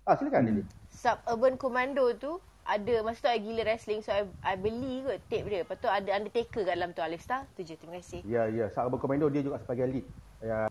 Ah, 0.06 0.14
silakan 0.14 0.42
Lily. 0.46 0.64
Suburban 0.94 1.54
Commando 1.58 2.06
tu 2.14 2.38
ada 2.62 2.96
masa 3.02 3.26
tu 3.26 3.30
I 3.34 3.42
gila 3.42 3.66
wrestling 3.66 4.06
so 4.06 4.14
I, 4.14 4.30
I 4.46 4.54
beli 4.54 5.02
kot 5.02 5.18
tape 5.26 5.50
dia. 5.50 5.66
Lepas 5.66 5.82
tu 5.82 5.90
ada 5.90 6.10
Undertaker 6.14 6.62
kat 6.62 6.78
dalam 6.78 6.94
tu 6.94 7.02
Alif 7.02 7.26
Star. 7.26 7.50
Tu 7.58 7.66
je 7.66 7.74
terima 7.74 7.98
kasih. 7.98 8.22
Ya, 8.30 8.46
ya, 8.46 8.70
Sahabat 8.70 9.02
Commando 9.02 9.26
dia 9.34 9.42
juga 9.42 9.58
sebagai 9.58 9.90
lead. 9.90 10.06
Ya. 10.38 10.70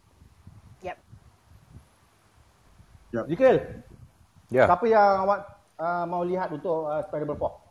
Yap. 0.87 0.97
Zikil, 3.27 3.59
Ya. 4.55 4.71
siapa 4.71 4.87
yang 4.87 5.27
awak 5.27 5.59
uh, 5.79 6.07
mau 6.07 6.23
lihat 6.23 6.55
untuk 6.55 6.87
uh, 6.87 7.03
Spider-Man 7.11 7.35
4? 7.35 7.70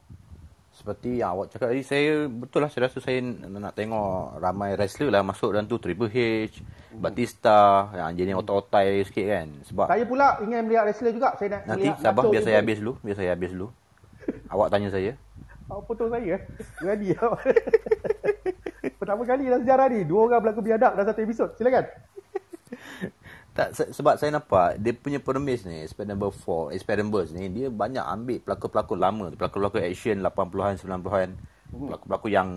Seperti 0.79 1.19
yang 1.19 1.35
awak 1.35 1.51
cakap 1.51 1.75
tadi, 1.75 1.83
saya 1.83 2.31
betul 2.31 2.63
lah 2.63 2.71
saya 2.71 2.87
rasa 2.87 3.03
saya 3.03 3.19
nak 3.19 3.75
tengok 3.75 4.39
ramai 4.39 4.79
wrestler 4.79 5.11
lah 5.11 5.27
masuk 5.27 5.51
dalam 5.51 5.67
tu 5.67 5.75
Triple 5.75 6.07
H, 6.07 6.63
Batista, 6.95 7.91
yang 7.91 8.15
jenis 8.15 8.39
otai-otai 8.39 9.03
sikit 9.03 9.25
kan. 9.27 9.47
Sebab 9.67 9.85
Saya 9.91 10.07
pula 10.07 10.39
ingin 10.39 10.63
melihat 10.63 10.87
wrestler 10.87 11.11
juga. 11.11 11.35
Saya 11.35 11.59
nak 11.59 11.61
nanti 11.67 11.91
melihat 11.91 11.99
sabar 11.99 12.23
biar 12.31 12.43
saya 12.47 12.63
habis 12.63 12.79
dulu, 12.79 12.95
biar 13.03 13.17
saya 13.19 13.29
habis 13.35 13.51
dulu. 13.51 13.67
awak 14.55 14.67
tanya 14.71 14.87
saya. 14.87 15.11
Awak 15.67 15.83
potong 15.83 16.09
saya 16.15 16.27
eh. 16.39 16.41
Berani 16.79 17.07
awak. 17.19 17.41
Pertama 19.03 19.21
kali 19.27 19.41
dalam 19.51 19.61
sejarah 19.67 19.87
ni, 19.91 19.99
dua 20.07 20.19
orang 20.31 20.39
berlakon 20.39 20.63
biadab 20.63 20.91
dalam 20.95 21.07
satu 21.11 21.21
episod. 21.27 21.49
Silakan. 21.59 21.91
Tak 23.49 23.69
se- 23.73 23.91
sebab 23.91 24.15
saya 24.15 24.31
nampak 24.31 24.77
dia 24.77 24.93
punya 24.93 25.19
peremis 25.19 25.65
ni 25.65 25.83
Expendables 25.83 26.37
4, 26.37 26.71
Expendables 26.71 27.33
ni 27.33 27.49
dia 27.49 27.67
banyak 27.67 28.01
ambil 28.01 28.37
pelakon-pelakon 28.39 28.99
lama, 28.99 29.25
pelakon-pelakon 29.33 29.83
action 29.83 30.17
80-an, 30.19 30.73
90-an. 30.77 31.29
Pelakon-pelakon 31.69 32.31
yang 32.31 32.49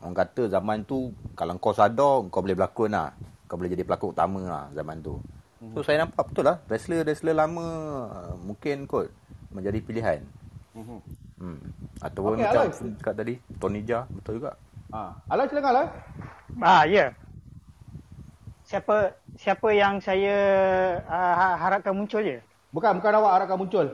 orang 0.00 0.16
kata 0.16 0.42
zaman 0.48 0.82
tu 0.82 1.12
kalau 1.32 1.54
kau 1.56 1.70
sadar 1.70 2.24
kau 2.28 2.40
boleh 2.40 2.56
berlakon 2.56 2.90
lah. 2.90 3.12
Kau 3.46 3.54
boleh 3.54 3.70
jadi 3.70 3.84
pelakon 3.84 4.10
utama 4.10 4.40
lah 4.42 4.64
zaman 4.72 4.98
tu. 5.00 5.20
So 5.76 5.84
saya 5.84 6.02
nampak 6.02 6.32
betul 6.32 6.48
lah 6.48 6.56
wrestler-wrestler 6.66 7.36
lama 7.36 7.66
mungkin 8.40 8.88
kot 8.88 9.12
menjadi 9.52 9.78
pilihan. 9.84 10.20
Hmm. 10.72 11.60
Ataupun 12.00 12.36
Okey, 12.36 12.44
macam 12.44 12.62
Aloy. 12.64 12.92
kat 12.96 13.14
tadi 13.14 13.34
Tony 13.56 13.80
Jaa 13.84 14.08
betul 14.08 14.40
juga. 14.40 14.56
Ha. 14.90 15.12
Alai 15.28 15.46
silakan 15.46 15.70
Alai. 15.70 15.86
Ah, 16.58 16.82
ya. 16.84 17.12
Siapa 18.70 19.18
siapa 19.34 19.68
yang 19.74 19.98
saya 19.98 20.38
uh, 21.02 21.58
harapkan 21.58 21.90
muncul 21.90 22.22
je? 22.22 22.38
Bukan, 22.70 23.02
bukan 23.02 23.18
awak 23.18 23.32
harapkan 23.42 23.58
muncul. 23.58 23.86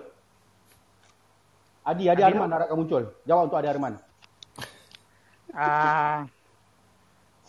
Adi, 1.80 2.12
Adi 2.12 2.20
Adi 2.20 2.22
Arman 2.36 2.52
harapkan 2.52 2.76
muncul. 2.76 3.08
Jawab 3.24 3.48
untuk 3.48 3.56
Adi 3.56 3.72
Arman. 3.72 3.96
Ah, 5.56 6.28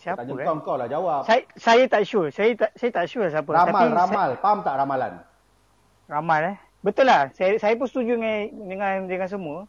siapa 0.00 0.24
Tanya 0.24 0.40
eh? 0.40 0.46
kau 0.48 0.56
kau 0.64 0.76
lah 0.80 0.88
jawab. 0.88 1.28
Saya 1.28 1.44
saya 1.60 1.84
tak 1.84 2.08
sure. 2.08 2.32
Saya 2.32 2.56
tak 2.56 2.72
saya 2.80 2.90
tak 2.96 3.06
sure 3.12 3.28
siapa. 3.28 3.50
Ramal, 3.52 3.76
Tapi 3.76 3.92
ramal. 3.92 4.30
Faham 4.40 4.58
tak 4.64 4.74
ramalan? 4.80 5.12
Saya, 5.20 6.08
ramal 6.08 6.40
eh. 6.48 6.56
Betul 6.80 7.12
lah. 7.12 7.28
Saya 7.36 7.60
saya 7.60 7.76
pun 7.76 7.92
setuju 7.92 8.16
dengan 8.16 8.48
dengan 8.72 8.92
dengan 9.04 9.28
semua. 9.28 9.68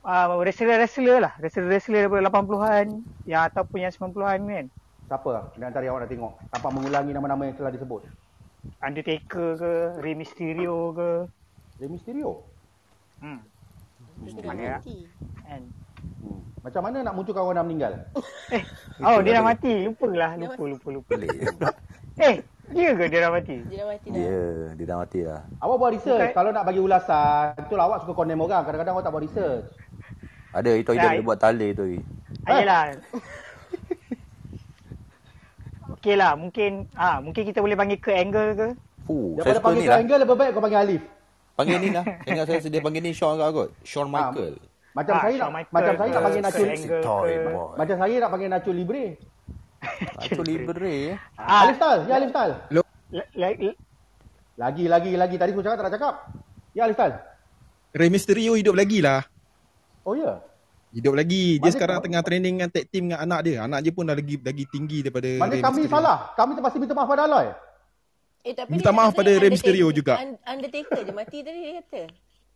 Uh, 0.00 0.40
wrestler-wrestler 0.40 1.20
lah. 1.20 1.36
Wrestler-wrestler 1.44 2.08
daripada 2.08 2.32
80-an 2.32 3.04
yang 3.28 3.44
ataupun 3.52 3.84
yang 3.84 3.92
90-an 3.92 4.40
kan. 4.48 4.66
Siapa 5.06 5.54
di 5.54 5.62
antara 5.62 5.86
yang 5.86 5.94
awak 5.94 6.02
nak 6.06 6.10
tengok? 6.10 6.32
Tanpa 6.50 6.68
mengulangi 6.74 7.14
nama-nama 7.14 7.42
yang 7.46 7.54
telah 7.54 7.70
disebut. 7.70 8.02
Undertaker 8.82 9.48
ke, 9.54 9.72
Rey 10.02 10.18
Mysterio 10.18 10.90
ke. 10.90 11.10
Rey 11.78 11.86
Mysterio. 11.86 12.42
Hmm. 13.22 13.38
Mana 14.42 14.62
ya? 14.62 14.78
Kan. 15.46 15.62
Hmm. 16.26 16.40
Macam 16.66 16.82
mana 16.82 17.06
nak 17.06 17.14
munculkan 17.14 17.46
orang 17.46 17.56
dah 17.62 17.64
meninggal? 17.64 17.92
Eh, 18.50 18.62
oh 18.98 19.22
dia 19.22 19.38
dah 19.38 19.44
mati. 19.46 19.86
Lupa 19.86 20.10
lah. 20.10 20.34
Dia 20.34 20.50
Lupa, 20.50 20.62
lupa, 20.66 20.88
lupa. 20.90 21.10
Boleh. 21.14 21.30
Eh, 22.18 22.36
dia 22.74 22.90
ke 22.98 23.04
dia 23.06 23.20
dah 23.22 23.30
mati? 23.30 23.56
Dia 23.70 23.76
dah 23.78 23.86
mati 23.86 24.06
dah. 24.10 24.18
Dia 24.18 24.38
dia 24.74 24.86
dah 24.90 24.96
mati 24.98 25.18
dah. 25.22 25.40
Awak 25.62 25.76
buat 25.78 25.90
research. 25.94 26.18
Bukan- 26.26 26.34
Kalau 26.34 26.50
nak 26.50 26.64
bagi 26.66 26.80
ulasan, 26.82 27.54
itulah 27.62 27.84
awak 27.86 27.98
suka 28.02 28.12
condemn 28.18 28.42
orang. 28.42 28.66
Kadang-kadang 28.66 28.94
awak 28.98 29.04
tak 29.06 29.12
buat 29.14 29.22
research. 29.22 29.66
Ada 30.50 30.70
itu 30.74 30.90
Ya, 30.96 31.14
dia, 31.14 31.22
buat 31.22 31.38
tali 31.38 31.70
tu. 31.70 31.84
Oi. 31.86 32.00
Okey 35.96 36.14
lah, 36.14 36.32
mungkin 36.34 36.84
ah 36.92 37.18
mungkin 37.18 37.42
kita 37.42 37.58
boleh 37.58 37.72
panggil 37.72 37.98
ke 37.98 38.12
angle 38.12 38.52
ke? 38.52 38.68
Fuh, 39.04 39.34
saya 39.34 39.48
Daripada 39.48 39.60
panggil 39.62 39.80
ni 39.80 39.82
kau 39.82 39.90
lah. 39.90 39.98
angle, 39.98 40.18
lebih 40.20 40.36
baik 40.36 40.50
kau 40.52 40.62
panggil 40.62 40.80
Alif. 40.80 41.02
Panggil 41.56 41.76
ni 41.78 41.88
lah. 41.90 42.04
Ingat 42.28 42.44
saya 42.46 42.60
sedia 42.60 42.80
panggil 42.80 43.00
ni 43.00 43.10
Sean 43.10 43.34
kat 43.34 43.48
kot. 43.50 43.68
Sean 43.80 44.08
Michael. 44.08 44.54
Macam 44.92 45.12
Ah, 45.12 45.20
saya 45.20 45.34
nak 45.34 45.38
Shawn 45.38 45.52
Michaels 45.52 45.74
macam 45.76 45.92
saya 45.92 46.08
nak 46.08 46.16
ke, 46.16 46.24
panggil 46.24 46.42
Nacho 46.42 46.62
ke. 46.88 46.98
boy. 47.04 47.32
macam 47.76 47.96
saya 47.96 48.14
nak 48.16 48.30
panggil 48.30 48.48
Nacho 48.48 48.70
Libre. 48.72 49.04
Itu 50.26 50.42
libre 50.42 50.92
eh. 51.06 51.14
Ah, 51.36 51.58
Alif 51.62 51.76
Tal, 51.76 51.98
ya 52.04 52.14
Alif 52.16 52.32
Tal. 52.32 52.50
la- 52.72 53.76
Lagi 54.56 54.84
lagi 54.88 55.10
lagi 55.14 55.36
tadi 55.36 55.50
aku 55.52 55.60
cakap 55.60 55.76
tak 55.76 55.84
nak 55.84 55.94
cakap. 55.94 56.14
Ya 56.72 56.82
Alif 56.84 56.96
Tal. 56.96 57.12
Rey 57.92 58.08
Mysterio 58.08 58.52
hidup 58.52 58.72
lagi 58.72 59.00
lah. 59.00 59.20
Oh 60.02 60.12
ya. 60.12 60.40
Hidup 60.96 61.12
lagi. 61.12 61.60
Dia 61.60 61.68
Mana- 61.68 61.74
sekarang 61.76 61.96
tengah 62.00 62.22
training 62.24 62.54
dengan 62.56 62.70
tag 62.72 62.88
team 62.88 63.12
dengan 63.12 63.20
anak 63.20 63.40
dia. 63.44 63.56
Anak 63.68 63.84
dia 63.84 63.92
pun 63.92 64.08
dah 64.08 64.16
lagi 64.16 64.40
lagi 64.40 64.64
tinggi 64.72 65.04
daripada 65.04 65.28
Mana 65.36 65.52
Rey 65.52 65.60
kami 65.60 65.84
Mysterio. 65.84 65.92
salah? 65.92 66.18
Kami 66.32 66.50
terpaksa 66.56 66.76
minta 66.80 66.94
maaf 66.96 67.08
pada 67.12 67.22
Aloy. 67.28 67.46
Eh 68.40 68.52
tapi 68.56 68.70
Minta 68.72 68.90
maaf 68.96 69.12
pada 69.12 69.30
Rey 69.36 69.50
Mysterio 69.52 69.86
juga. 69.92 70.16
Un- 70.16 70.40
Undertaker 70.40 71.00
je 71.04 71.12
mati 71.12 71.38
tadi 71.44 71.60
dia 71.60 71.72
kata. 71.84 72.02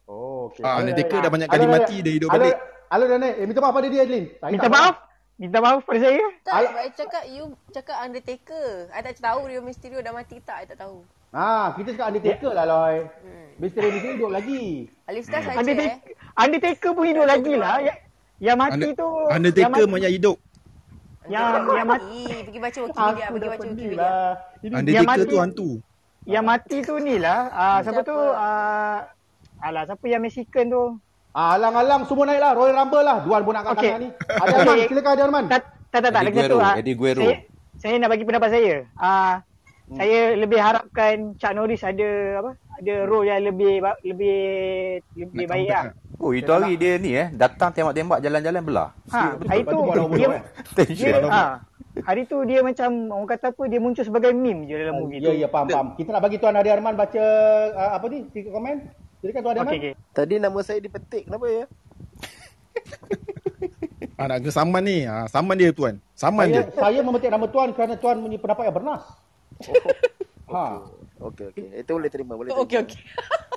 Oh, 0.08 0.48
okey. 0.48 0.64
Ah, 0.64 0.80
Undertaker 0.80 1.18
dah 1.20 1.30
banyak 1.30 1.48
kali 1.52 1.66
mati, 1.68 1.96
dia 2.00 2.12
hidup 2.16 2.32
balik. 2.32 2.56
Dah 2.90 3.18
naik. 3.20 3.34
Eh, 3.36 3.46
minta 3.46 3.60
maaf 3.60 3.74
pada 3.76 3.86
dia. 3.92 4.02
Saya 4.08 4.50
minta 4.50 4.70
maaf. 4.72 4.94
Minta 5.36 5.58
maaf 5.60 5.80
pada 5.84 5.98
saya. 6.00 6.24
Tak, 6.40 6.52
Al- 6.56 6.74
I 6.80 6.90
cakap 6.96 7.24
you 7.28 7.44
cakap 7.70 7.96
Undertaker. 8.02 8.66
I 8.88 9.00
tak 9.04 9.20
tahu 9.20 9.40
Rio 9.52 9.60
Mysterio 9.60 10.00
dah 10.00 10.16
mati 10.16 10.40
tak, 10.40 10.64
I 10.64 10.66
tak 10.66 10.80
tahu. 10.80 11.04
Ha, 11.30 11.76
kita 11.76 11.92
cakap 11.94 12.06
Undertaker 12.08 12.50
lah 12.56 12.64
Aloy. 12.64 12.96
Misteri 13.60 13.92
Misteri 13.92 14.16
hidup 14.16 14.32
lagi. 14.32 14.88
Alif 15.04 15.28
Star 15.28 15.44
saja 15.44 15.52
eh. 15.52 15.60
Undertaker, 15.60 16.12
Undertaker 16.34 16.90
pun 16.96 17.04
hidup 17.04 17.26
lagi 17.28 17.52
lah. 17.60 17.76
Yang, 18.40 18.56
mati 18.56 18.72
Under- 18.74 18.96
tu 18.96 19.08
Undertaker 19.28 19.60
yang 19.60 19.72
mati, 19.76 19.94
banyak 19.94 20.12
hidup. 20.16 20.36
yang 21.28 21.44
yang 21.70 21.88
mati 21.88 22.00
mati. 22.10 22.22
Pergi 22.48 22.58
baca 22.58 22.78
Wikipedia, 22.80 23.24
Aku 23.28 23.32
pergi 23.36 23.40
dah 23.44 23.50
baca 23.52 23.66
Wikipedia. 23.68 23.98
lah. 24.00 24.30
Ini 24.64 24.74
Undertaker 24.74 25.06
mati- 25.06 25.28
tu 25.28 25.36
hantu. 25.38 25.70
yang 26.24 26.44
mati 26.44 26.76
tu 26.80 26.94
ni 27.00 27.14
lah. 27.20 27.38
Ah 27.52 27.78
siapa 27.84 28.00
tu? 28.00 28.16
Siapa? 28.16 28.40
Ah 28.40 28.96
alah 29.60 29.82
siapa 29.84 30.04
yang 30.08 30.22
Mexican 30.24 30.66
tu? 30.72 30.84
Ah, 31.30 31.54
alang-alang 31.54 32.02
semua 32.10 32.26
naik 32.26 32.42
lah. 32.42 32.52
Royal 32.58 32.74
Rumble 32.74 33.04
lah. 33.06 33.16
Duan 33.22 33.40
pun 33.46 33.54
nak 33.54 33.62
kat 33.62 33.72
okay. 33.78 33.92
ni. 34.02 34.08
Ada 34.26 34.54
Arman. 34.66 34.76
Silakan 34.90 35.10
ada 35.14 35.22
Arman. 35.22 35.44
Tak 35.46 35.60
tak 35.90 36.00
tak, 36.02 36.10
tak 36.10 36.20
Eddie 36.26 36.34
Guerrero, 36.34 36.58
ah. 36.58 36.74
Eddie 36.74 36.96
Guerrero. 36.98 37.22
Saya, 37.22 37.36
saya 37.78 37.94
nak 38.02 38.08
bagi 38.10 38.24
pendapat 38.26 38.48
saya. 38.50 38.74
Ah 38.98 39.34
saya 39.90 40.18
lebih 40.38 40.58
harapkan 40.62 41.34
Chuck 41.34 41.52
Norris 41.54 41.82
ada 41.82 42.10
apa? 42.42 42.50
Ada 42.80 42.94
role 43.04 43.28
yang 43.28 43.42
lebih 43.44 43.72
lebih 44.02 44.38
lebih 45.12 45.44
Nak 45.44 45.50
baik 45.52 45.68
lah. 45.68 45.84
Oh, 46.16 46.32
itu 46.32 46.48
hari 46.48 46.76
dia 46.76 46.96
ni 46.96 47.12
eh. 47.12 47.28
Datang 47.32 47.72
tembak-tembak 47.72 48.20
jalan-jalan 48.20 48.60
belah. 48.60 48.88
Ha, 49.08 49.36
hari 49.44 49.62
tu 49.64 49.76
Lepas 49.76 49.96
tu 49.96 50.04
buat 50.04 50.16
dia. 50.16 50.28
Tension. 50.76 51.12
dia 51.16 51.28
ha, 51.28 51.44
hari 52.00 52.22
tu 52.24 52.36
dia 52.44 52.60
macam 52.60 52.90
orang 53.10 53.28
kata 53.28 53.46
apa 53.52 53.62
dia 53.66 53.80
muncul 53.80 54.04
sebagai 54.04 54.32
meme 54.32 54.64
je 54.64 54.76
dalam 54.76 54.96
movie 54.96 55.20
Ya, 55.20 55.28
tu. 55.28 55.36
ya, 55.36 55.48
faham, 55.48 55.66
faham. 55.68 55.86
Kita 55.96 56.08
nak 56.12 56.22
bagi 56.22 56.36
Tuan 56.36 56.56
Adi 56.56 56.70
Arman 56.70 56.94
baca 56.94 57.24
uh, 57.72 57.90
apa 57.96 58.04
ni? 58.08 58.18
Tiga 58.32 58.48
komen. 58.50 58.76
Silakan 59.20 59.40
Tuan 59.40 59.52
Adi 59.52 59.60
Arman. 59.60 59.72
Okey 59.72 59.80
okey. 59.80 59.94
Tadi 60.12 60.34
nama 60.36 60.58
saya 60.60 60.78
dipetik. 60.78 61.22
Kenapa 61.28 61.46
ya? 61.46 61.64
Ah, 64.16 64.28
nak 64.28 64.44
kena 64.44 64.52
saman 64.52 64.84
ni. 64.84 65.08
Ah, 65.08 65.24
saman 65.24 65.56
dia 65.56 65.72
tuan. 65.72 65.96
Saman 66.12 66.52
Saya, 66.52 66.60
dia. 66.60 66.76
saya 66.76 66.98
memetik 67.00 67.32
nama 67.32 67.48
Tuan 67.48 67.72
kerana 67.72 67.96
Tuan 67.96 68.20
punya 68.20 68.36
pendapat 68.36 68.68
yang 68.68 68.76
bernas. 68.76 69.02
ha. 70.52 70.84
Okey, 71.20 71.44
okey. 71.52 71.64
Itu 71.76 71.90
boleh 71.94 72.08
terima. 72.08 72.32
Boleh 72.32 72.48
terima. 72.48 72.64
Okey 72.64 72.78
okey. 72.80 73.00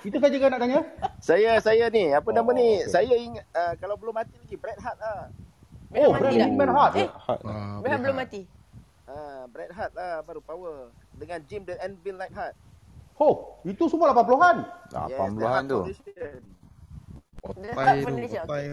Itu 0.04 0.18
saja 0.20 0.36
kan 0.36 0.50
nak 0.52 0.60
tanya? 0.60 0.80
Saya, 1.18 1.52
saya 1.58 1.88
ni. 1.88 2.12
Apa 2.12 2.30
nama 2.30 2.44
Oh, 2.44 2.52
ni? 2.52 2.68
okey. 2.78 2.92
Saya 2.92 3.16
ingat. 3.16 3.46
Uh, 3.50 3.74
kalau 3.80 3.96
belum 3.96 4.12
mati 4.12 4.36
lagi. 4.36 4.56
Bret 4.56 4.76
Hart 4.78 4.98
lah. 5.00 5.32
Oh, 5.94 6.12
mati 6.12 6.36
Bret 6.52 6.70
Hart. 6.70 6.94
Eh, 6.94 7.08
Ah, 7.46 7.80
Bret 7.80 7.98
belum 7.98 8.16
mati. 8.18 8.42
Uh, 9.04 9.44
Bret 9.48 9.72
Hart 9.72 9.92
lah 9.94 10.20
baru 10.22 10.40
power. 10.40 10.92
Dengan 11.14 11.40
Jim 11.44 11.64
the 11.64 11.80
Anvil 11.80 12.16
Neidhart. 12.16 12.52
Oh, 13.16 13.62
itu 13.64 13.88
semua 13.88 14.12
80-an. 14.12 14.58
Ah, 14.92 15.08
Yes, 15.08 15.16
pambulan 15.16 15.40
the 15.40 15.48
Hart 15.48 15.66
tu. 15.66 15.80
Otai 17.44 17.98
tu. 18.02 18.16
Otai. 18.38 18.64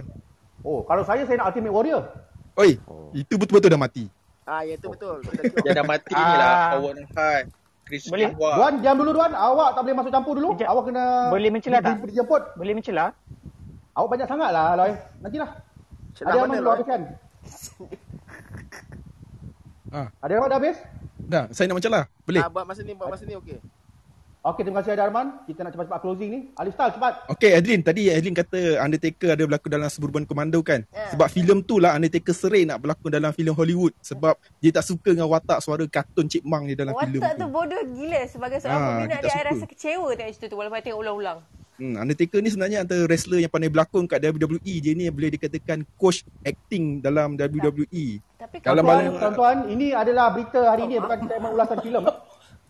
Oh, 0.60 0.80
kalau 0.82 1.02
saya, 1.02 1.22
saya 1.24 1.38
nak 1.38 1.50
Ultimate 1.50 1.72
Warrior. 1.72 2.02
Oi, 2.56 2.76
itu 3.12 3.34
betul-betul 3.34 3.70
dah 3.70 3.80
mati. 3.80 4.04
Ah, 4.44 4.60
ya 4.60 4.74
tu 4.76 4.90
betul. 4.90 5.22
Yang 5.66 5.74
dah 5.74 5.86
mati 5.86 6.10
ni 6.10 6.18
Ah. 6.18 6.34
lah 6.36 6.54
Owen 6.76 7.06
Hart 7.14 7.46
Chris 7.90 8.06
Boleh. 8.06 8.30
Benoit. 8.30 8.54
Duan, 8.54 8.72
diam 8.78 8.94
dulu 8.94 9.10
Duan. 9.10 9.32
Awak 9.34 9.68
tak 9.74 9.82
boleh 9.82 9.96
masuk 9.98 10.12
campur 10.14 10.34
dulu. 10.38 10.50
Sekejap. 10.54 10.70
Awak 10.70 10.84
kena... 10.86 11.04
Boleh 11.26 11.50
mencela 11.50 11.78
tak? 11.82 11.98
di- 11.98 12.14
Dijemput. 12.14 12.42
Boleh 12.54 12.72
mencela? 12.78 13.04
Awak 13.98 14.08
banyak 14.08 14.28
sangat 14.30 14.50
lah, 14.54 14.64
Aloy. 14.78 14.92
Nantilah. 15.18 15.50
Celah 16.14 16.30
Ada 16.30 16.38
mana 16.38 16.46
lah? 16.46 16.58
dulu 16.62 16.70
habiskan. 16.70 17.00
Ah, 19.90 20.06
Ada 20.22 20.32
Arman 20.38 20.48
dah 20.48 20.58
habis? 20.62 20.76
dah, 21.18 21.44
saya 21.50 21.66
nak 21.66 21.82
lah. 21.82 22.04
Boleh. 22.22 22.42
Ah, 22.42 22.50
buat 22.50 22.62
masa 22.62 22.86
ni, 22.86 22.94
buat 22.94 23.10
masa 23.10 23.26
ni 23.26 23.34
okey. 23.34 23.58
Okey, 24.40 24.64
terima 24.64 24.80
kasih 24.80 24.96
Ada 24.96 25.04
Arman. 25.04 25.44
Kita 25.44 25.60
nak 25.60 25.76
cepat-cepat 25.76 26.00
closing 26.00 26.30
ni. 26.32 26.40
Alif 26.56 26.72
Stal, 26.72 26.96
cepat. 26.96 27.28
Okay, 27.28 27.52
Adlin. 27.52 27.84
Tadi 27.84 28.08
Adlin 28.08 28.32
kata 28.32 28.80
Undertaker 28.80 29.36
ada 29.36 29.44
berlakon 29.44 29.68
dalam 29.68 29.88
Suburban 29.88 30.24
Commando 30.24 30.64
kan? 30.64 30.80
Ya. 30.88 31.12
Sebab 31.12 31.28
filem 31.28 31.60
tu 31.60 31.76
lah 31.76 31.92
Undertaker 31.92 32.32
sering 32.32 32.64
nak 32.66 32.80
berlakon 32.80 33.12
dalam 33.12 33.36
filem 33.36 33.52
Hollywood. 33.52 33.92
Sebab 34.00 34.40
dia 34.56 34.72
tak 34.72 34.88
suka 34.88 35.12
dengan 35.12 35.28
watak 35.28 35.60
suara 35.60 35.84
kartun 35.84 36.24
chipmunk 36.24 36.72
dia 36.72 36.76
dalam 36.78 36.96
filem 36.96 37.20
Watak 37.20 37.36
tu. 37.36 37.40
tu 37.42 37.46
bodoh 37.50 37.82
gila 37.92 38.20
sebagai 38.24 38.58
seorang 38.58 38.80
Ah, 38.80 38.88
peminat 38.96 39.12
kita 39.12 39.20
dia 39.20 39.30
suka. 39.30 39.44
rasa 39.44 39.64
kecewa 39.66 40.08
tengok 40.10 40.32
cerita 40.32 40.46
tu 40.48 40.56
walaupun 40.56 40.80
tengok 40.80 41.00
ulang-ulang. 41.00 41.38
Hmm, 41.76 41.94
Undertaker 41.96 42.38
ni 42.40 42.48
sebenarnya 42.48 42.78
antara 42.80 43.02
wrestler 43.04 43.40
yang 43.40 43.52
pandai 43.52 43.68
berlakon 43.68 44.04
kat 44.04 44.20
WWE. 44.22 44.74
Dia 44.80 44.92
ni 44.92 45.04
boleh 45.08 45.32
dikatakan 45.32 45.84
coach 45.96 46.24
acting 46.40 47.00
dalam 47.00 47.36
WWE. 47.36 48.24
Tapi 48.36 48.56
Kalau 48.60 48.80
tuan-tuan, 48.80 49.68
ini 49.68 49.92
adalah 49.92 50.32
berita 50.32 50.64
hari 50.66 50.88
ini 50.88 50.96
bukan 50.96 51.28
segmen 51.28 51.52
ulasan 51.52 51.80
filem. 51.80 52.04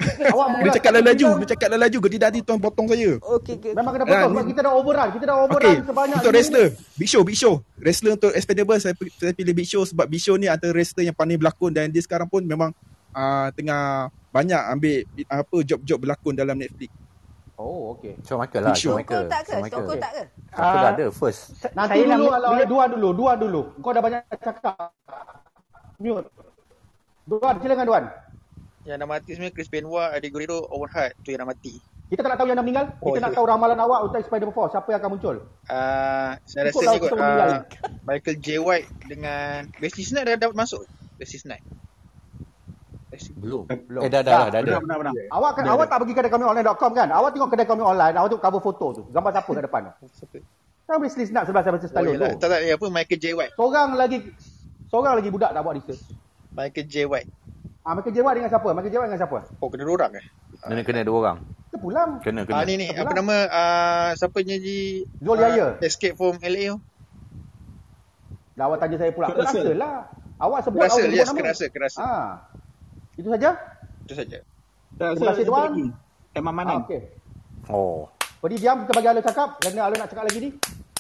Awak 0.33 0.47
Dia 0.61 0.71
cakap 0.73 0.91
lah 0.91 1.03
laju, 1.05 1.27
filem, 1.27 1.39
dia 1.39 1.49
cakap 1.51 1.69
lah 1.69 1.79
laju. 1.79 1.97
Kalau 1.99 2.13
tidak 2.13 2.27
nanti 2.27 2.41
tuan 2.41 2.59
potong 2.59 2.87
saya. 2.87 3.11
Okey 3.19 3.55
okey. 3.57 3.73
Memang 3.73 3.93
kena 3.93 4.05
potong 4.05 4.17
Ah, 4.17 4.29
sebab 4.29 4.41
ni- 4.41 4.51
kita 4.51 4.61
dah 4.61 4.73
overrun. 4.73 5.09
Kita 5.11 5.25
dah 5.25 5.37
overrun 5.39 5.61
Okay, 5.63 5.75
sebanyak 5.83 6.17
untuk 6.17 6.33
wrestler. 6.33 6.67
Big 6.95 7.09
Show, 7.09 7.23
Big 7.23 7.37
Show. 7.37 7.55
Wrestler 7.77 8.13
untuk 8.13 8.31
Expendables, 8.31 8.81
saya, 8.81 8.95
saya 8.97 9.33
pilih 9.33 9.53
Big 9.53 9.67
Show 9.67 9.83
sebab 9.83 10.07
Big 10.07 10.19
Show 10.19 10.35
ni 10.35 10.47
antara 10.47 10.71
wrestler 10.71 11.05
yang 11.05 11.15
pandai 11.15 11.37
berlakon 11.37 11.71
dan 11.71 11.87
dia 11.87 12.01
sekarang 12.01 12.27
pun 12.27 12.41
memang 12.41 12.73
uh, 13.11 13.49
tengah 13.53 13.81
banyak 14.29 14.61
ambil 14.69 14.95
apa 15.27 15.57
job-job 15.63 15.99
berlakon 15.99 16.33
dalam 16.33 16.55
Netflix. 16.55 16.89
Oh, 17.55 17.93
okey. 17.93 18.17
Shawn 18.23 18.41
Michael 18.41 18.63
lah. 18.63 18.73
Show. 18.73 18.97
Shawn 18.97 18.97
Stone 18.97 19.05
Cold 19.05 19.21
Michael. 19.21 19.25
tak 19.27 19.41
ke? 19.43 19.51
Shawn 19.51 19.63
Stone 19.63 19.85
Michael. 19.85 20.01
Tak 20.01 20.11
ke? 20.11 20.23
Aku 20.51 20.65
dah 20.75 20.81
Ah, 20.81 20.91
ada 20.91 21.07
first. 21.11 21.41
Nanti 21.71 21.91
Saya 21.91 22.01
dulu 22.01 22.09
nak- 22.09 22.33
kalau 22.33 22.49
bila- 22.51 22.67
Duan 22.67 22.89
dulu, 22.89 23.09
Duan 23.13 23.37
dulu. 23.39 23.61
Kau 23.79 23.93
dah 23.93 24.01
banyak 24.01 24.21
cakap. 24.35 24.75
Mute. 25.99 26.29
Duan, 27.23 27.55
silakan 27.61 27.85
Duan. 27.85 28.05
Yang 28.89 28.97
dah 29.05 29.09
mati 29.09 29.31
sebenarnya 29.37 29.55
Chris 29.55 29.69
Benoit, 29.69 30.09
Eddie 30.17 30.33
Guerrero, 30.33 30.65
Owen 30.73 30.89
Hart. 30.89 31.13
Tu 31.21 31.37
yang 31.37 31.45
dah 31.45 31.51
mati. 31.53 31.77
Kita 32.11 32.27
tak 32.27 32.31
nak 32.35 32.39
tahu 32.43 32.49
yang 32.51 32.59
dah 32.59 32.67
meninggal. 32.67 32.87
Oh, 32.99 33.15
Kita 33.15 33.23
nak 33.23 33.31
ya. 33.31 33.37
tahu 33.39 33.47
ramalan 33.47 33.79
awak 33.79 34.01
untuk 34.11 34.19
Spider-Man 34.27 34.51
4. 34.51 34.75
Siapa 34.75 34.89
yang 34.91 34.99
akan 34.99 35.11
muncul? 35.15 35.37
Uh, 35.71 36.31
saya 36.43 36.63
rasa 36.67 36.83
lah 36.83 36.91
ni 36.91 36.99
kot 36.99 37.11
uh, 37.15 37.63
Michael 38.03 38.37
J. 38.43 38.47
White 38.59 38.89
dengan 39.07 39.71
Wesley 39.79 40.03
Snipes 40.03 40.27
dah 40.27 40.35
dapat 40.43 40.57
masuk. 40.59 40.83
Wesley 41.23 41.39
Snipes. 41.39 41.63
Belum. 43.39 43.63
Belum. 43.71 44.03
Eh 44.03 44.11
dah 44.11 44.27
dah 44.27 44.33
dah, 44.33 44.49
dah 44.51 44.59
ada. 44.59 44.67
Benar, 44.67 44.83
benar, 44.83 44.97
benar. 45.07 45.13
Awak 45.31 45.51
kan, 45.55 45.65
awak 45.71 45.87
tak 45.87 45.99
pergi 46.03 46.15
kedai 46.19 46.31
kami 46.35 46.45
online.com 46.51 46.93
kan? 46.99 47.09
Awak 47.15 47.31
tengok 47.31 47.51
kedai 47.55 47.67
kami 47.71 47.83
online, 47.87 48.15
awak 48.19 48.29
tengok 48.35 48.43
cover 48.43 48.63
foto 48.63 48.87
tu. 48.91 49.03
Gambar 49.15 49.31
siapa 49.31 49.51
kat 49.55 49.65
depan 49.71 49.81
tu? 49.87 49.93
Siapa? 50.11 50.37
Kan 50.91 50.97
Wesley 50.99 51.27
Snipes 51.31 51.47
sebelah 51.47 51.63
Oh, 51.63 51.79
Stallone 51.79 52.19
tu. 52.19 52.27
Tak 52.43 52.49
tak, 52.51 52.59
ya, 52.67 52.75
apa 52.75 52.87
Michael 52.91 53.21
J. 53.23 53.27
White. 53.39 53.53
Seorang 53.55 53.89
lagi 53.95 54.19
seorang 54.91 55.15
lagi 55.15 55.31
budak 55.31 55.55
tak 55.55 55.63
buat 55.63 55.75
research. 55.79 56.03
Michael 56.51 56.87
J. 56.91 56.95
White. 57.07 57.31
Ah, 57.81 57.97
Michael 57.97 58.13
J. 58.13 58.19
White 58.21 58.37
dengan 58.37 58.51
siapa? 58.53 58.69
Michael 58.71 58.93
J. 58.93 58.97
White 59.01 59.09
dengan 59.09 59.21
siapa? 59.21 59.39
Oh, 59.59 59.69
kena 59.73 59.83
dua 59.83 59.95
orang 59.97 60.13
eh? 60.21 60.25
Kena 60.61 60.81
kena 60.85 61.01
dua 61.01 61.17
orang. 61.17 61.39
Kita 61.67 61.79
pulang. 61.81 62.11
Kena 62.21 62.41
Ah 62.45 62.61
kena. 62.61 62.69
ni 62.69 62.75
ni, 62.77 62.87
Apa 62.93 63.01
apa 63.01 63.13
nama 63.17 63.37
uh, 63.49 64.09
siapa 64.15 64.39
nyanyi 64.43 65.09
Zul 65.17 65.33
ah, 65.33 65.41
Yahya. 65.49 65.67
Escape 65.81 66.15
from 66.15 66.37
LA 66.39 66.77
tu? 66.77 66.79
Dah 68.53 68.65
awak 68.69 68.79
tanya 68.79 68.97
saya 69.01 69.11
pula. 69.17 69.27
Kerasa 69.33 69.57
Russell. 69.57 69.79
lah. 69.81 69.97
Awak 70.37 70.61
sebut 70.65 70.79
Kerasa, 70.81 70.93
awak 70.93 71.05
sebut 71.05 71.17
yes, 71.17 71.29
nama. 71.29 71.39
kerasa, 71.41 71.65
kerasa. 71.73 71.99
Ah. 72.01 72.31
Itu 73.17 73.29
saja? 73.33 73.51
Itu 74.05 74.15
saja. 74.17 74.39
Tak, 74.97 75.09
Terima 75.17 75.33
kasih, 75.33 75.45
Tuan. 75.49 75.69
lagi. 75.73 75.87
Emma 76.37 76.53
Ah, 76.53 76.77
okey. 76.85 77.01
Oh. 77.69 78.07
Jadi 78.41 78.55
diam 78.57 78.77
kita 78.85 78.93
bagi 78.95 79.09
Alun 79.09 79.25
cakap 79.25 79.49
kerana 79.61 79.81
Alun 79.89 79.99
nak 80.01 80.09
cakap 80.09 80.25
lagi 80.29 80.39
ni. 80.41 80.51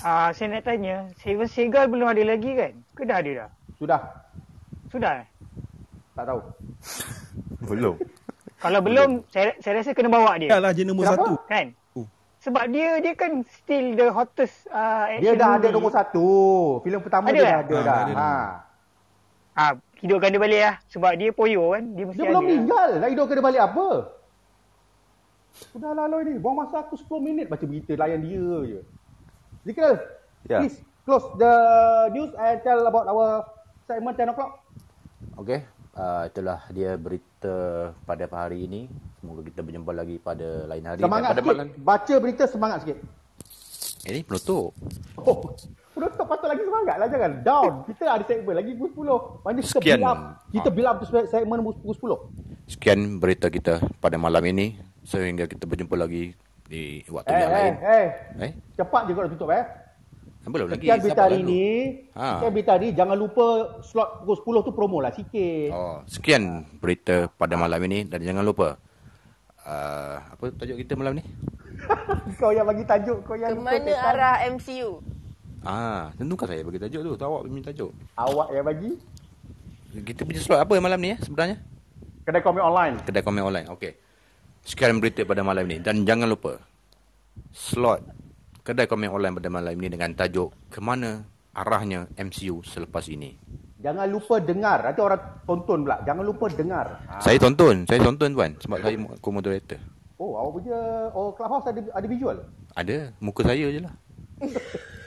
Ah, 0.00 0.32
saya 0.32 0.56
nak 0.56 0.64
tanya, 0.64 1.08
Steven 1.20 1.44
Seagal 1.44 1.92
belum 1.92 2.08
ada 2.08 2.24
lagi 2.24 2.50
kan? 2.56 2.72
Ke 2.96 3.04
dah 3.04 3.20
ada 3.20 3.30
dah? 3.44 3.48
Sudah. 3.76 4.00
Sudah 4.88 5.12
eh? 5.20 5.26
Tak 6.12 6.24
tahu. 6.26 6.40
Belum. 7.70 7.94
Kalau 8.56 8.80
belum, 8.82 9.24
saya, 9.26 9.56
saya 9.56 9.80
rasa 9.80 9.96
kena 9.96 10.06
bawa 10.06 10.36
dia. 10.36 10.52
Yalah 10.52 10.76
dia 10.76 10.84
nombor 10.84 11.08
Kenapa? 11.08 11.16
satu. 11.18 11.32
Kan? 11.48 11.66
Oh. 11.94 12.04
Sebab 12.38 12.64
dia 12.68 13.00
dia 13.00 13.14
kan 13.14 13.40
still 13.46 13.94
the 13.94 14.08
hottest 14.10 14.68
uh, 14.68 15.08
Dia 15.16 15.32
action 15.32 15.40
dah 15.40 15.48
ada 15.48 15.58
movie. 15.58 15.72
nombor 15.72 15.90
satu. 15.90 16.26
Filem 16.82 17.00
pertama 17.00 17.24
Ada 17.26 17.32
dia 17.32 17.40
dah 17.40 17.48
eh? 17.48 17.56
ada 17.56 17.72
Ah, 17.72 17.80
dah. 17.80 17.96
ada 17.96 18.12
Ha. 18.12 18.30
Ah, 19.56 19.72
hidupkan 19.96 20.28
dia 20.28 20.38
balik 20.38 20.60
lah. 20.60 20.74
Sebab 20.86 21.12
dia 21.16 21.30
poyo 21.30 21.72
kan. 21.72 21.84
Dia 21.90 22.04
mesti 22.04 22.16
Dia 22.16 22.22
ada. 22.22 22.30
belum 22.30 22.42
meninggal. 22.44 22.88
Nak 23.00 23.08
hidup 23.08 23.24
ke 23.24 23.32
dia 23.32 23.44
balik 23.44 23.62
apa? 23.62 23.86
Sudahlah 25.66 26.04
Aloy 26.04 26.22
ni. 26.22 26.34
Buang 26.36 26.56
masa 26.58 26.76
aku 26.80 26.94
10 26.94 27.08
minit 27.18 27.46
baca 27.46 27.64
berita 27.64 27.92
layan 27.94 28.20
dia 28.20 28.44
je. 28.66 28.80
Zikral, 29.62 29.94
Ya. 30.46 30.58
please 30.58 30.76
close 31.02 31.26
the 31.34 31.52
news 32.10 32.32
and 32.34 32.60
tell 32.60 32.80
about 32.82 33.04
our 33.04 33.44
segment 33.84 34.14
10 34.14 34.32
o'clock. 34.32 34.60
Okey. 35.36 35.64
Uh, 35.90 36.22
itulah 36.24 36.62
dia 36.70 36.94
berita 36.94 37.54
pada 38.04 38.24
hari 38.30 38.64
ini. 38.64 38.86
Semoga 39.18 39.42
kita 39.42 39.60
berjumpa 39.60 39.90
lagi 39.90 40.16
pada 40.16 40.64
lain 40.64 40.84
hari. 40.84 41.00
Semangat 41.00 41.28
pada 41.28 41.40
sikit. 41.40 41.50
malam. 41.52 41.66
Baca 41.76 42.14
berita 42.16 42.44
semangat 42.46 42.78
sikit. 42.82 42.98
Eh 44.00 44.12
ni 44.12 44.22
penutup. 44.22 44.72
Oh, 45.18 45.36
penutup 45.92 46.24
patut 46.24 46.48
lagi 46.48 46.62
semangat 46.62 46.96
lah. 46.96 47.06
Jangan 47.06 47.32
down. 47.42 47.72
Kita 47.84 48.04
ada 48.08 48.24
segmen 48.24 48.54
lagi 48.54 48.72
pukul 48.72 49.04
10. 49.04 49.44
Mana 49.44 49.58
kita 49.58 49.68
Sekian. 49.68 49.98
build 49.98 50.08
up. 50.08 50.18
Kita 50.48 50.62
Ah. 50.62 50.72
build 50.72 50.88
up 50.88 50.96
tu 50.96 51.06
segmen 51.26 51.58
pukul 51.60 51.92
10. 51.92 52.18
Sekian 52.64 53.00
berita 53.18 53.46
kita 53.48 53.74
pada 53.98 54.16
malam 54.16 54.40
ini. 54.46 54.78
Sehingga 55.02 55.44
kita 55.44 55.66
berjumpa 55.66 55.96
lagi 55.96 56.32
di 56.64 57.02
waktu 57.04 57.28
Eh, 57.28 57.36
yang 57.36 57.50
eh, 57.50 57.56
lain. 57.56 57.74
eh. 57.82 58.06
Eh? 58.40 58.50
Cepat 58.72 59.02
je 59.04 59.12
kau 59.12 59.20
nak 59.20 59.32
tutup 59.34 59.50
eh. 59.50 59.64
Belum 60.50 60.66
lagi. 60.66 60.82
Sekian 60.82 60.98
berita 60.98 61.14
sabar 61.14 61.24
hari 61.30 61.38
dulu. 61.40 61.50
ni. 61.50 61.68
Ha. 62.18 62.26
Sekian 62.34 62.52
berita 62.52 62.70
hari. 62.74 62.88
Jangan 62.92 63.16
lupa 63.16 63.46
slot 63.86 64.08
pukul 64.26 64.58
10 64.60 64.66
tu 64.66 64.72
promo 64.74 64.98
lah 64.98 65.12
sikit. 65.14 65.70
Oh, 65.70 65.96
sekian 66.10 66.42
berita 66.82 67.30
pada 67.38 67.54
malam 67.54 67.80
ini 67.86 68.04
dan 68.04 68.20
jangan 68.20 68.42
lupa 68.42 68.76
uh, 69.64 70.16
apa 70.18 70.44
tajuk 70.58 70.76
kita 70.82 70.98
malam 70.98 71.22
ni? 71.22 71.24
kau 72.40 72.50
yang 72.52 72.66
bagi 72.66 72.84
tajuk. 72.84 73.24
Kau 73.24 73.38
yang 73.38 73.54
Ke 73.54 73.58
lupa 73.62 73.70
mana 73.78 73.92
arah 74.10 74.36
MCU? 74.50 75.00
Ah, 75.60 76.08
tentukan 76.16 76.48
saya 76.48 76.64
bagi 76.64 76.80
tajuk 76.80 77.00
tu. 77.04 77.10
Tu 77.14 77.24
awak 77.24 77.40
minta 77.46 77.70
tajuk. 77.70 77.90
Awak 78.16 78.48
yang 78.52 78.66
bagi. 78.66 78.92
Kita 79.90 80.22
punya 80.22 80.40
slot 80.42 80.60
apa 80.62 80.72
malam 80.78 80.98
ni 81.02 81.14
ya 81.14 81.18
sebenarnya? 81.22 81.56
Kedai 82.26 82.42
komik 82.44 82.62
online. 82.62 82.94
Kedai 83.02 83.22
komen 83.26 83.42
online. 83.42 83.66
Okey. 83.74 83.92
Sekian 84.62 85.00
berita 85.00 85.24
pada 85.24 85.40
malam 85.40 85.64
ini 85.66 85.80
dan 85.80 86.04
jangan 86.04 86.28
lupa 86.28 86.60
slot 87.50 88.04
kedai 88.62 88.86
komen 88.86 89.10
online 89.10 89.34
pada 89.36 89.48
malam 89.52 89.74
ini 89.76 89.88
dengan 89.92 90.12
tajuk 90.14 90.52
Kemana 90.70 91.24
arahnya 91.56 92.06
MCU 92.14 92.62
selepas 92.62 93.04
ini. 93.10 93.34
Jangan 93.80 94.06
lupa 94.12 94.36
dengar. 94.38 94.84
Nanti 94.84 95.00
orang 95.00 95.22
tonton 95.48 95.88
pula. 95.88 95.96
Jangan 96.04 96.24
lupa 96.24 96.46
dengar. 96.52 96.86
Ha. 97.08 97.24
Saya 97.24 97.40
tonton, 97.40 97.88
saya 97.88 98.00
tonton 98.04 98.30
tuan 98.36 98.52
sebab 98.60 98.78
saya 98.84 98.96
co-moderator. 99.24 99.80
Oh, 100.20 100.36
awak 100.36 100.52
punya 100.60 100.78
oh 101.16 101.32
Clubhouse 101.32 101.64
ada 101.64 101.80
ada 101.96 102.06
visual. 102.06 102.36
Ada, 102.76 103.08
muka 103.24 103.40
saya 103.40 103.66
je 103.72 103.80
lah. 103.80 103.94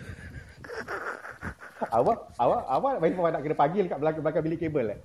Awak 1.93 2.17
awak 2.39 2.61
awak 2.69 2.93
main 3.03 3.13
nak 3.13 3.41
kena 3.43 3.57
panggil 3.59 3.85
kat 3.91 3.97
belakang 3.99 4.23
belakang 4.23 4.43
bilik 4.45 4.59
kabel 4.65 4.87
eh. 4.95 4.99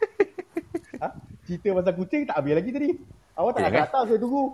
ha? 1.02 1.08
Cerita 1.44 1.68
pasal 1.74 1.94
kucing 1.98 2.22
tak 2.24 2.38
habis 2.38 2.54
lagi 2.54 2.70
tadi. 2.70 2.90
Awak 3.34 3.50
tak 3.52 3.60
nak 3.60 3.68
jangan. 3.68 3.82
datang 3.84 4.02
saya 4.08 4.18
tunggu. 4.20 4.44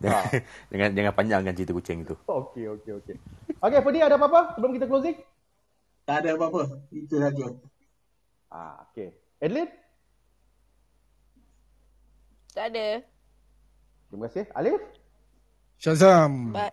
Jangan, 0.00 0.24
jangan, 0.72 0.90
jangan 0.96 1.12
panjangkan 1.12 1.52
cerita 1.58 1.72
kucing 1.76 1.98
itu. 2.06 2.14
Okey 2.24 2.64
okey 2.80 2.92
okey. 3.02 3.16
Okey, 3.60 3.78
Fadi 3.84 3.98
ada 4.00 4.16
apa-apa 4.16 4.56
sebelum 4.56 4.72
kita 4.72 4.86
closing? 4.88 5.16
Tak 6.08 6.24
ada 6.24 6.38
apa-apa. 6.38 6.82
Itu 6.88 7.20
saja. 7.20 7.52
Ah, 8.48 8.88
okey. 8.90 9.12
Adlin? 9.42 9.68
Tak 12.52 12.64
ada. 12.72 12.88
Terima 14.08 14.28
kasih. 14.28 14.44
Alif? 14.52 14.80
Shazam. 15.80 16.52
Bye. 16.52 16.72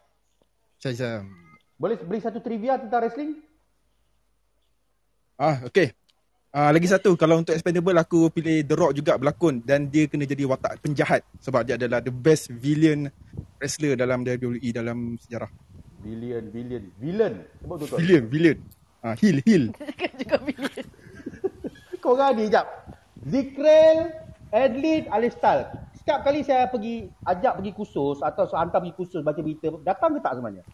Shazam. 0.79 1.31
Boleh 1.79 1.95
beri 1.95 2.19
satu 2.19 2.43
trivia 2.43 2.75
tentang 2.75 2.99
wrestling? 2.99 3.39
Ah, 5.39 5.63
okey. 5.71 5.95
Ah, 6.49 6.73
lagi 6.73 6.89
satu, 6.89 7.13
kalau 7.13 7.37
untuk 7.37 7.53
Expendable 7.53 7.93
aku 7.93 8.33
pilih 8.33 8.65
The 8.65 8.73
Rock 8.73 8.97
juga 8.97 9.21
berlakon 9.21 9.61
dan 9.61 9.85
dia 9.85 10.09
kena 10.09 10.25
jadi 10.25 10.49
watak 10.49 10.81
penjahat 10.81 11.21
sebab 11.37 11.61
dia 11.61 11.77
adalah 11.77 12.01
the 12.01 12.09
best 12.09 12.49
villain 12.49 13.13
wrestler 13.61 13.93
dalam 13.93 14.25
WWE 14.25 14.73
dalam 14.73 15.13
sejarah. 15.21 15.45
Villain, 16.01 16.49
villain, 16.49 16.89
villain. 16.97 17.33
Sebut 17.61 17.77
betul. 17.85 17.97
Villain, 18.01 18.23
villain. 18.25 18.57
Ah, 19.05 19.13
heel, 19.13 19.45
heel. 19.45 19.69
Juga 20.25 20.41
bilion. 20.41 20.73
Korang 22.03 22.33
ni, 22.33 22.49
jap. 22.49 22.65
Zikrel, 23.29 24.09
Adlin, 24.49 25.05
Alistal. 25.13 25.69
Setiap 26.01 26.25
kali 26.25 26.41
saya 26.41 26.65
pergi, 26.65 27.13
ajak 27.29 27.61
pergi 27.61 27.71
kursus 27.77 28.25
atau 28.25 28.49
hantar 28.57 28.81
pergi 28.81 28.97
kursus 28.97 29.21
baca 29.21 29.37
berita, 29.37 29.69
datang 29.85 30.17
ke 30.17 30.19
tak 30.25 30.33
sebenarnya? 30.33 30.65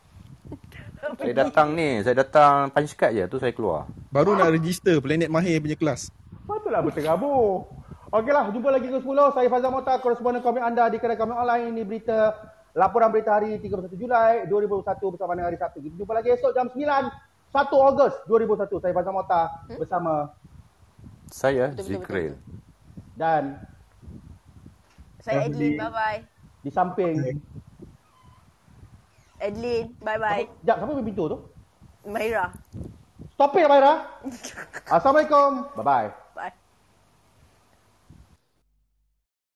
Saya 1.13 1.33
datang 1.45 1.77
ni, 1.77 2.01
saya 2.01 2.15
datang 2.25 2.73
punch 2.73 2.97
card 2.97 3.13
je, 3.13 3.23
tu 3.29 3.37
saya 3.37 3.53
keluar. 3.53 3.85
Baru 4.09 4.33
nak 4.33 4.49
register 4.49 4.97
Planet 4.97 5.29
Mahir 5.29 5.61
punya 5.61 5.77
kelas. 5.77 6.09
Patutlah 6.49 6.81
berterabur. 6.81 7.69
Okeylah, 8.09 8.49
jumpa 8.49 8.69
lagi 8.73 8.87
ke 8.89 8.97
10. 8.97 9.05
Saya 9.35 9.47
Fazal 9.51 9.69
Mota, 9.69 9.93
koresponden 10.01 10.41
komik 10.41 10.63
anda 10.63 10.87
di 10.89 10.97
kedai 10.97 11.19
komik 11.19 11.35
online. 11.35 11.75
Ini 11.75 11.83
berita, 11.83 12.31
laporan 12.73 13.11
berita 13.11 13.35
hari 13.37 13.59
31 13.59 13.91
Julai 13.93 14.47
2021 14.47 15.13
bersama 15.13 15.35
dengan 15.35 15.47
hari 15.51 15.59
Sabtu. 15.59 15.83
Kita 15.83 15.95
jumpa 15.99 16.13
lagi 16.15 16.29
esok 16.31 16.51
jam 16.55 16.71
9, 16.71 16.79
1 16.79 17.89
Ogos 17.91 18.13
2021. 18.25 18.81
Saya 18.81 18.93
Fazal 18.95 19.13
Mota 19.13 19.41
bersama 19.75 20.13
Saya 21.27 21.65
Zikril. 21.75 22.39
dan 23.19 23.59
Saya 25.19 25.49
Adlin, 25.49 25.75
bye-bye. 25.75 26.21
di 26.61 26.71
samping. 26.71 27.15
Adlin, 29.45 29.93
bye-bye. 30.01 30.49
Jap, 30.65 30.81
siapa 30.81 31.01
pintu 31.05 31.23
tu? 31.29 31.38
Maira. 32.10 32.49
Stop 33.38 33.53
it, 33.58 33.67
Maira. 33.69 34.10
Assalamualaikum. 34.95 35.69
Bye-bye. 35.77 36.24